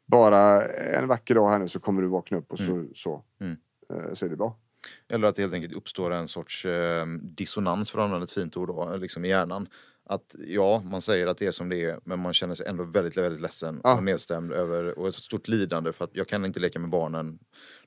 [0.07, 3.57] bara en vacker dag här nu så kommer du vakna upp och så, så, Mm.
[3.90, 4.59] eh, så är det bra.
[5.09, 8.57] Eller att det helt enkelt uppstår en sorts eh, dissonans, för att använda ett fint
[8.57, 9.68] ord då, liksom i hjärnan.
[10.07, 12.85] Att ja, man säger att det är som det är, men man känner sig ändå
[12.85, 13.97] väldigt, väldigt ledsen Ja.
[13.97, 17.38] och nedstämd över och ett stort lidande för att jag kan inte leka med barnen.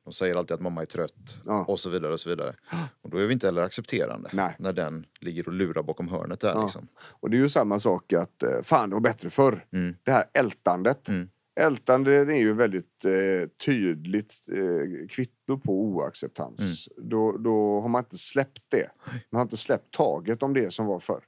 [0.04, 1.66] De säger alltid att mamma är trött Ja.
[1.66, 2.56] och så vidare och så vidare.
[3.02, 4.56] Och då är vi inte heller accepterande Nej.
[4.60, 6.64] när den ligger och lurar bakom hörnet där Ja.
[6.64, 6.88] liksom.
[6.98, 9.66] Och det är ju samma sak att eh, fan det var bättre förr.
[9.74, 9.96] Mm.
[10.04, 11.10] Det här ältandet.
[11.10, 11.30] Mm.
[11.60, 16.88] Ältande är ju väldigt eh, tydligt eh, kvitto på oacceptans.
[16.98, 17.10] Mm.
[17.10, 18.90] Då, då har man inte släppt det.
[19.30, 21.24] Man har inte släppt taget om det som var förr.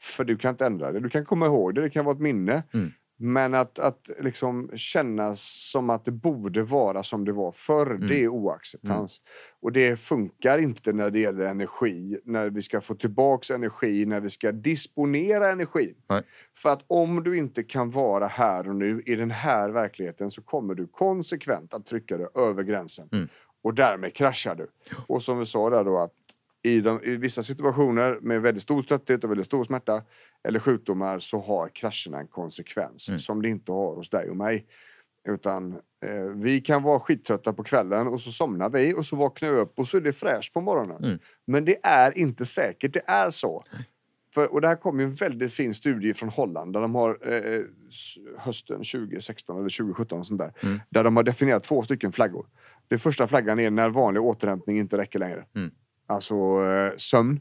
[0.00, 1.00] För du kan inte ändra det.
[1.00, 2.62] Du kan komma ihåg det, det kan vara ett minne.
[2.74, 2.90] Mm.
[3.20, 8.08] Men att, att liksom känna som att det borde vara som det var förr, Mm.
[8.08, 9.20] det är oacceptans.
[9.62, 14.20] Och det funkar inte när det gäller energi, när vi ska få tillbaks energi, när
[14.20, 15.94] vi ska disponera energi.
[16.08, 16.22] Nej.
[16.56, 20.42] För att om du inte kan vara här och nu i den här verkligheten så
[20.42, 23.08] kommer du konsekvent att trycka dig över gränsen.
[23.12, 23.28] Mm.
[23.62, 24.70] Och därmed kraschar du.
[25.06, 26.12] Och som vi sa där då att
[26.62, 30.02] i, de, i vissa situationer med väldigt stor trötthet och väldigt stor smärta
[30.48, 33.18] eller sjukdomar så har krascherna en konsekvens Mm.
[33.18, 34.66] som det inte har hos dig och mig.
[35.28, 35.72] Utan
[36.04, 39.58] eh, vi kan vara skittrötta på kvällen och så somnar vi och så vaknar vi
[39.60, 41.04] upp och så är det fräscht på morgonen.
[41.04, 41.18] Mm.
[41.46, 43.62] Men det är inte säkert det är så.
[44.34, 47.18] För, och det här kommer ju en väldigt fin studie från Holland där de har
[47.34, 50.52] eh, s- hösten 2016 eller 2017 och sånt där.
[50.62, 50.80] Mm.
[50.90, 52.46] Där de har definierat två stycken flaggor.
[52.88, 55.44] Den första flaggan är när vanlig återhämtning inte räcker längre.
[55.56, 55.70] Mm.
[56.08, 56.34] Alltså
[56.64, 57.40] eh, sömn.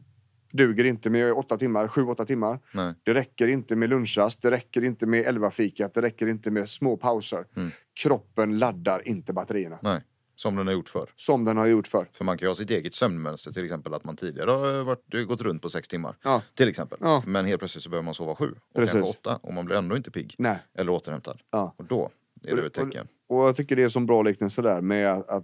[0.52, 2.60] Duger inte med åtta timmar, sju, åtta timmar.
[2.74, 2.94] Nej.
[3.04, 6.98] Det räcker inte med lunchrast, det räcker inte med elvafikat, det räcker inte med små
[6.98, 7.46] pauser.
[7.56, 7.72] Mm.
[8.02, 10.02] Kroppen laddar inte batterierna Nej.
[10.36, 11.10] Som den har gjort förr.
[11.16, 12.08] som den har gjort för.
[12.14, 15.28] För man kan ju ha sitt eget sömnmönster till exempel att man tidigare har varit,
[15.28, 16.16] gått runt på sex timmar.
[16.24, 16.42] Ja.
[16.56, 16.98] Till exempel.
[17.02, 17.24] Ja.
[17.28, 18.94] Men helt plötsligt så behöver man sova sju och Precis.
[18.94, 20.58] kanske åtta och man blir ändå inte pigg Nej.
[20.78, 21.40] eller återhämtad.
[21.52, 21.76] Ja.
[21.78, 22.12] Och då
[22.44, 23.08] är det ett tecken.
[23.30, 25.44] Och jag tycker det är som bra liknelse där med att, att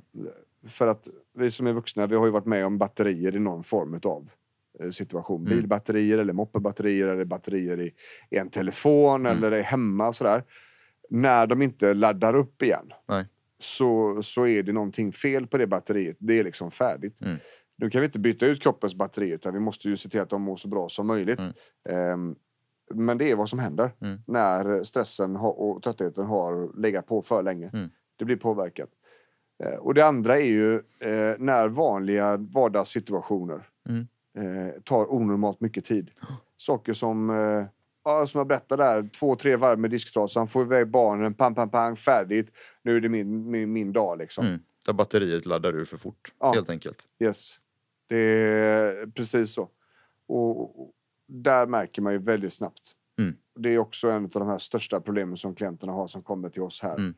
[0.67, 1.07] för att
[1.37, 4.29] vi som är vuxna, vi har ju varit med om batterier i någon form av
[4.91, 5.41] situation.
[5.47, 5.57] Mm.
[5.57, 7.93] Bilbatterier eller moppebatterier eller batterier i,
[8.29, 9.43] i en telefon Mm.
[9.43, 10.43] eller hemma och sådär.
[11.09, 13.25] När de inte laddar upp igen Nej.
[13.59, 16.17] så, så är det någonting fel på det batteriet.
[16.19, 17.21] Det är liksom färdigt.
[17.21, 17.37] Mm.
[17.77, 20.29] Nu kan vi inte byta ut kroppens batteri utan vi måste ju se till att
[20.29, 21.39] de mår så bra som möjligt.
[21.39, 21.53] Mm.
[21.89, 22.35] Ehm,
[22.93, 24.19] men det är vad som händer Mm.
[24.27, 27.69] när stressen och tröttheten har legat på för länge.
[27.73, 27.89] Mm.
[28.15, 28.89] Det blir påverkat.
[29.63, 34.07] Eh, och det andra är ju eh, när vanliga vardagssituationer Mm.
[34.37, 36.11] eh, tar onormalt mycket tid.
[36.57, 37.65] Saker som, eh,
[38.03, 41.69] ja, som jag berättade där, två, tre varv med disktrasan, får iväg barnen, pang, pang,
[41.69, 42.51] pang, färdigt.
[42.81, 44.45] Nu är det min, min, min dag liksom.
[44.45, 44.59] Mm.
[44.85, 46.33] Där batteriet laddar ur för fort.
[46.39, 46.53] Ja.
[46.53, 47.07] Helt enkelt.
[47.19, 47.59] Yes.
[48.07, 49.69] Det är precis så.
[50.27, 50.91] Och, och
[51.27, 52.91] där märker man ju väldigt snabbt.
[53.19, 53.35] Mm.
[53.59, 56.61] Det är också en av de här största problemen som klienterna har som kommer till
[56.61, 56.95] oss här.
[56.95, 57.13] Mm.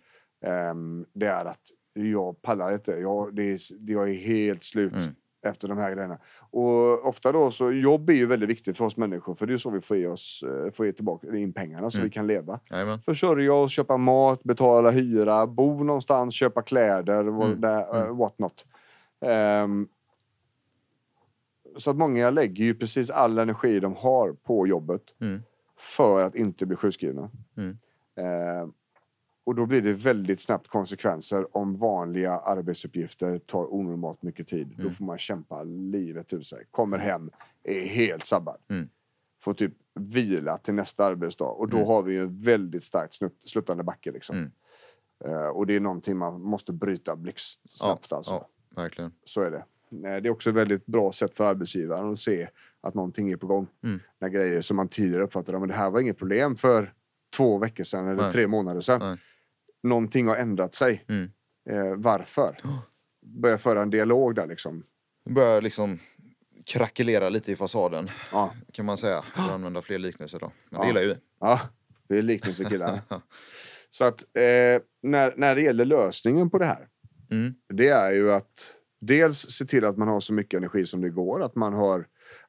[0.45, 2.91] Ehm, det är att jag pallar inte.
[2.91, 3.59] Jag, det är,
[3.91, 5.15] jag är helt slut Mm.
[5.45, 6.17] efter de här grejerna.
[6.51, 9.57] Och ofta då så, jobb är ju väldigt viktigt för oss människor för det är
[9.57, 12.03] så vi får, i oss, eh, får ge tillbaka in pengarna så Mm.
[12.07, 12.59] vi kan leva.
[12.69, 12.99] Jajamän.
[13.01, 17.61] Försörja oss, köpa mat, betala hyra, bo någonstans, köpa kläder, vad Mm.
[17.61, 18.09] där, Mm.
[18.09, 18.65] uh, what not.
[19.21, 19.87] Ehm,
[21.77, 25.43] så att många lägger ju precis all energi de har på jobbet Mm.
[25.77, 27.29] för att inte bli sjukskrivna.
[27.57, 27.77] Mm.
[28.15, 28.73] Ehm,
[29.45, 34.73] och då blir det väldigt snabbt konsekvenser om vanliga arbetsuppgifter tar onormalt mycket tid.
[34.75, 34.93] Då Mm.
[34.93, 36.65] får man kämpa livet ur sig.
[36.71, 37.31] Kommer hem,
[37.63, 38.57] är helt sabbad.
[38.69, 38.89] Mm.
[39.41, 41.45] Får typ vila till nästa arbetsdag.
[41.49, 41.87] Och då Mm.
[41.87, 44.11] har vi en väldigt starkt snutt, sluttande backe.
[44.11, 44.51] Liksom.
[45.25, 48.07] Eh, och det är någonting man måste bryta blixtsnabbt.
[48.11, 48.33] Ja, alltså.
[48.33, 48.49] ja,
[48.81, 49.11] verkligen.
[49.23, 49.57] Så är det.
[49.57, 52.47] Eh, Det är också ett väldigt bra sätt för arbetsgivaren att se
[52.81, 53.67] att någonting är på gång.
[53.83, 53.99] Mm.
[54.19, 56.93] När grejer som man tidigare uppfattade, men det här var inget problem för
[57.37, 58.31] två veckor sedan eller Nej.
[58.31, 58.99] tre månader sedan.
[58.99, 59.17] Nej.
[59.85, 61.05] Någonting har ändrat sig.
[61.09, 61.31] Mm.
[61.69, 62.57] Eh, varför?
[63.25, 64.83] Börja föra en dialog där liksom.
[65.25, 65.99] Det börjar liksom
[66.65, 69.21] krackelera lite i fasaden Ja, kan man säga.
[69.21, 70.51] För att använda fler liknelser då.
[70.69, 70.81] Men Ja.
[70.81, 71.15] det gillar ju vi.
[71.39, 71.59] ja
[72.07, 73.01] vi är liknelsekillar.
[73.89, 76.87] Så att eh, när, när det gäller lösningen på det här.
[77.31, 77.53] Mm.
[77.73, 81.09] Det är ju att dels se till att man har så mycket energi som det
[81.09, 81.43] går.
[81.43, 82.05] Att man, har,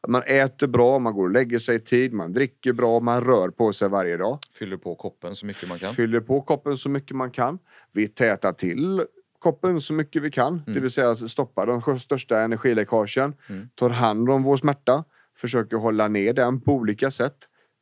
[0.09, 3.49] man äter bra, man går och lägger sig i tid, man dricker bra, man rör
[3.49, 4.39] på sig varje dag.
[4.53, 5.93] Fyller på koppen så mycket man kan.
[5.93, 7.59] Fyller på koppen så mycket man kan.
[7.93, 9.03] Vi tätar till
[9.39, 10.63] koppen så mycket vi kan.
[10.67, 13.35] Det vill säga att stoppa de största energiläckagen.
[13.49, 13.69] Mm.
[13.75, 15.05] Tar hand om vår smärta.
[15.37, 17.37] Försöker hålla ner den på olika sätt.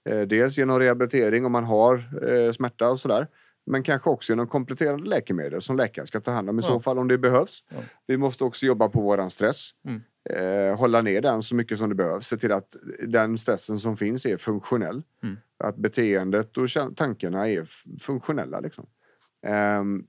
[0.08, 1.94] Eh, dels genom rehabilitering om man har
[2.28, 3.26] eh, smärta och sådär.
[3.66, 6.80] Men kanske också genom kompletterande läkemedel som läkaren ska ta hand om i så Ja.
[6.80, 7.64] fall om det behövs.
[7.68, 7.76] Ja.
[8.06, 9.70] Vi måste också jobba på våran stress.
[9.88, 10.02] Mm.
[10.30, 12.26] Eh, hålla ner den så mycket som det behövs.
[12.26, 12.76] Se till att
[13.08, 15.02] den stressen som finns är funktionell.
[15.22, 15.36] Mm.
[15.58, 17.64] Att beteendet och tankarna är
[18.00, 18.60] funktionella.
[18.60, 18.86] Liksom.
[19.46, 20.04] Ehm,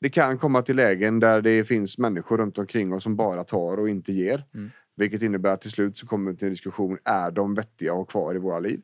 [0.00, 3.76] det kan komma till lägen där det finns människor runt omkring oss som bara tar
[3.80, 4.44] och inte ger.
[4.54, 4.70] Mm.
[4.96, 6.98] Vilket innebär att till slut så kommer vi till en diskussion.
[7.04, 8.80] Är de vettiga att ha kvar i våra liv?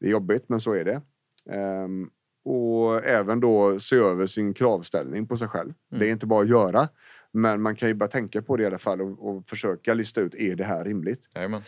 [0.00, 1.02] Det är jobbigt, men så är det.
[1.50, 2.10] Ehm,
[2.44, 5.72] och även då se över sin kravställning på sig själv.
[5.90, 6.00] Mm.
[6.00, 6.88] Det är inte bara att göra.
[7.36, 10.20] Men man kan ju bara tänka på det i alla fall och, och försöka lista
[10.20, 11.28] ut, är det här rimligt?
[11.34, 11.62] Jajamän.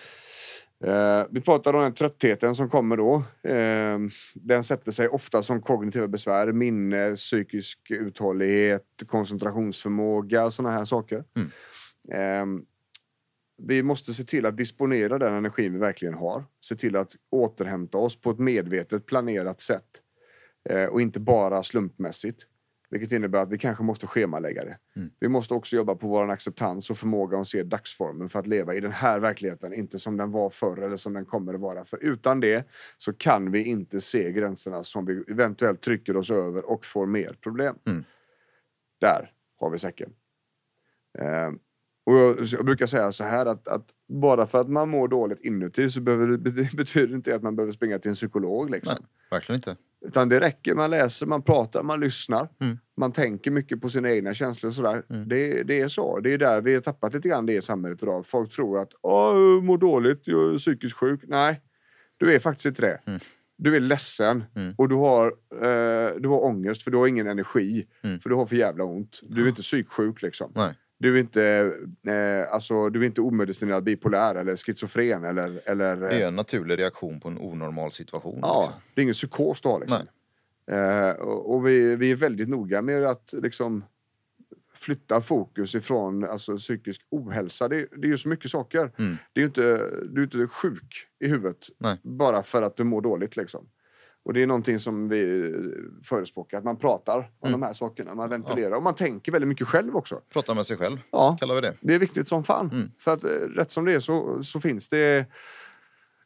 [0.84, 3.14] Eh, vi pratade om den tröttheten som kommer då.
[3.50, 3.98] Eh,
[4.34, 11.24] den sätter sig ofta som kognitiva besvär, minne, psykisk uthållighet, koncentrationsförmåga, sådana här saker.
[11.36, 11.50] Mm.
[12.12, 12.64] Eh,
[13.62, 16.44] vi måste se till att disponera den energin vi verkligen har.
[16.60, 20.02] Se till att återhämta oss på ett medvetet planerat sätt.
[20.68, 22.46] Eh, och inte bara slumpmässigt.
[22.90, 24.78] Vilket innebär att vi kanske måste schemalägga det.
[24.96, 25.10] Mm.
[25.20, 28.74] Vi måste också jobba på vår acceptans och förmåga att se dagsformen för att leva
[28.74, 31.84] i den här verkligheten, inte som den var förr eller som den kommer att vara.
[31.84, 32.68] För utan det
[32.98, 37.36] så kan vi inte se gränserna som vi eventuellt trycker oss över och får mer
[37.42, 37.78] problem.
[37.86, 38.04] Mm.
[39.00, 40.12] Där har vi säcken.
[41.18, 41.50] Eh,
[42.08, 42.14] Och
[42.52, 46.00] jag, brukar säga så här att, att bara för att man mår dåligt inuti så
[46.00, 48.70] behöver, det bety- betyder inte att man behöver springa till en psykolog.
[48.70, 48.94] Liksom.
[49.00, 49.76] Nej, verkligen inte.
[50.06, 52.48] Utan det räcker, man läser, man pratar, man lyssnar.
[52.60, 52.78] Mm.
[52.96, 54.68] Man tänker mycket på sina egna känslor.
[54.68, 55.02] och Sådär.
[55.10, 55.28] Mm.
[55.28, 56.20] Det, det är så.
[56.20, 58.26] Det är där vi har tappat lite grann det i samhället idag.
[58.26, 61.20] Folk tror att Åh, jag mår dåligt, jag är psykiskt sjuk.
[61.26, 61.60] Nej,
[62.16, 63.00] du är faktiskt inte det.
[63.06, 63.20] Mm.
[63.56, 64.74] Du är ledsen Mm.
[64.78, 67.86] och du har, eh, du har ångest för du har ingen energi.
[68.04, 68.20] Mm.
[68.20, 69.20] För du har för jävla ont.
[69.22, 70.52] Du är inte psyksjuk liksom.
[70.54, 70.74] Nej.
[70.98, 71.72] Du är inte,
[72.06, 75.60] eh, alltså, du är inte omedicinerad bipolär eller schizofren eller...
[75.64, 78.38] eller Det är en naturlig reaktion på en onormal situation.
[78.42, 78.80] Ja, liksom.
[78.94, 80.06] det är ingen psykos du har liksom.
[80.70, 83.84] Eh, och och vi, vi är väldigt noga med att liksom
[84.74, 87.68] flytta fokus ifrån alltså, psykisk ohälsa.
[87.68, 88.92] Det, det är ju så mycket saker.
[88.98, 89.16] Mm.
[89.32, 89.62] Det är inte,
[90.10, 91.98] du är inte sjuk i huvudet Nej.
[92.02, 93.36] bara för att du mår dåligt.
[93.36, 93.68] Liksom.
[94.28, 95.52] Och det är någonting som vi
[96.04, 97.60] förespråkar, att man pratar om Mm.
[97.60, 100.20] de här sakerna, man ventilerar och man tänker väldigt mycket själv också.
[100.32, 101.74] Prata med sig själv, Ja, kallar vi det.
[101.80, 102.70] det är viktigt som fan.
[102.72, 102.90] Mm.
[102.98, 105.26] För att eh, rätt som det är så, så finns det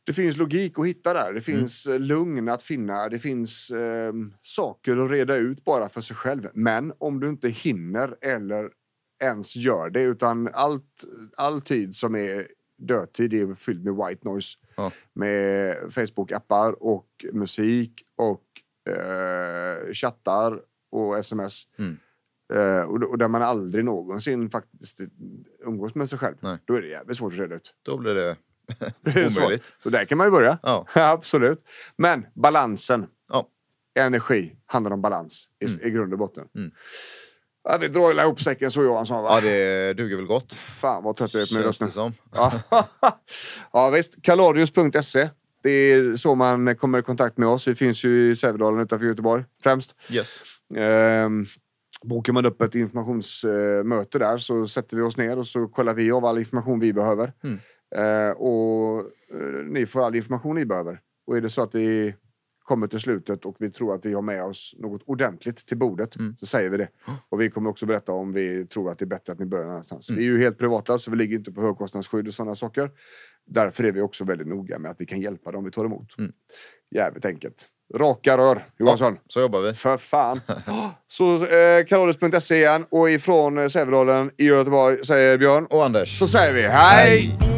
[0.04, 1.32] det finns logik att hitta där.
[1.32, 2.02] Det finns mm.
[2.02, 3.08] lugn att finna.
[3.08, 6.48] Det finns eh, saker att reda ut bara för sig själv.
[6.54, 8.70] Men om du inte hinner eller
[9.22, 11.04] ens gör det utan allt,
[11.36, 12.48] all tid som är
[12.86, 14.58] dödtid är fylld med white noise.
[14.76, 14.92] Ja.
[15.12, 18.44] Med Facebook-appar och musik och
[18.96, 20.60] eh, chattar
[20.90, 21.62] och sms.
[21.78, 21.96] Mm.
[22.54, 25.00] Eh, och, och där man aldrig någonsin faktiskt
[25.66, 26.36] umgås med sig själv.
[26.40, 26.58] Nej.
[26.64, 27.74] Då är det jävligt svårt att reda ut.
[27.82, 28.36] Då blir det
[29.00, 29.74] Det omöjligt.
[29.78, 30.58] Så där kan man ju börja.
[30.62, 30.86] Ja.
[30.94, 31.64] Absolut.
[31.96, 33.06] Men balansen.
[33.28, 33.48] Ja.
[33.94, 35.86] Energi handlar om balans i, Mm.
[35.86, 36.48] i grund och botten.
[36.54, 36.70] Mm.
[37.64, 39.22] Ja, vi drar hela ihop säcken så Johansson.
[39.22, 39.34] Va?
[39.34, 40.52] ja, det duger väl gott.
[40.52, 41.90] Fan vad trött jag är på min röst nu.
[41.90, 42.14] som.
[42.32, 42.52] Ja.
[43.72, 45.28] ja visst, kalorius.se.
[45.62, 47.68] Det är så man kommer i kontakt med oss.
[47.68, 49.96] Vi finns ju i Sävedalen utanför Göteborg främst.
[50.10, 50.42] Yes.
[50.76, 51.46] Ehm,
[52.02, 56.12] bokar man upp ett informationsmöte där så sätter vi oss ner och så kollar vi
[56.12, 57.32] av all information vi behöver.
[57.44, 57.58] Mm.
[57.96, 61.00] Eh, och eh, ni får all information ni behöver.
[61.26, 62.14] Och är det så att vi
[62.72, 66.16] kommer till slutet och vi tror att vi har med oss något ordentligt till bordet
[66.16, 66.36] Mm.
[66.40, 66.88] så säger vi det.
[67.28, 69.64] Och vi kommer också berätta om vi tror att det är bättre att ni börjar
[69.64, 70.10] någon annanstans.
[70.10, 70.18] Mm.
[70.18, 72.90] Vi är ju helt privata så vi ligger inte på högkostnadsskydd och sådana saker.
[73.46, 76.18] Därför är vi också väldigt noga med att vi kan hjälpa dem vi tar emot.
[76.18, 76.32] Mm.
[76.94, 77.68] Jävligt enkelt.
[77.94, 79.18] Raka rör, Johansson.
[79.28, 79.72] Så jobbar vi.
[79.72, 80.40] För fan.
[81.06, 85.66] Så eh, igen och ifrån eh, Sävedalen i Göteborg säger Björn.
[85.66, 86.18] Och Anders.
[86.18, 87.51] Så säger vi hej!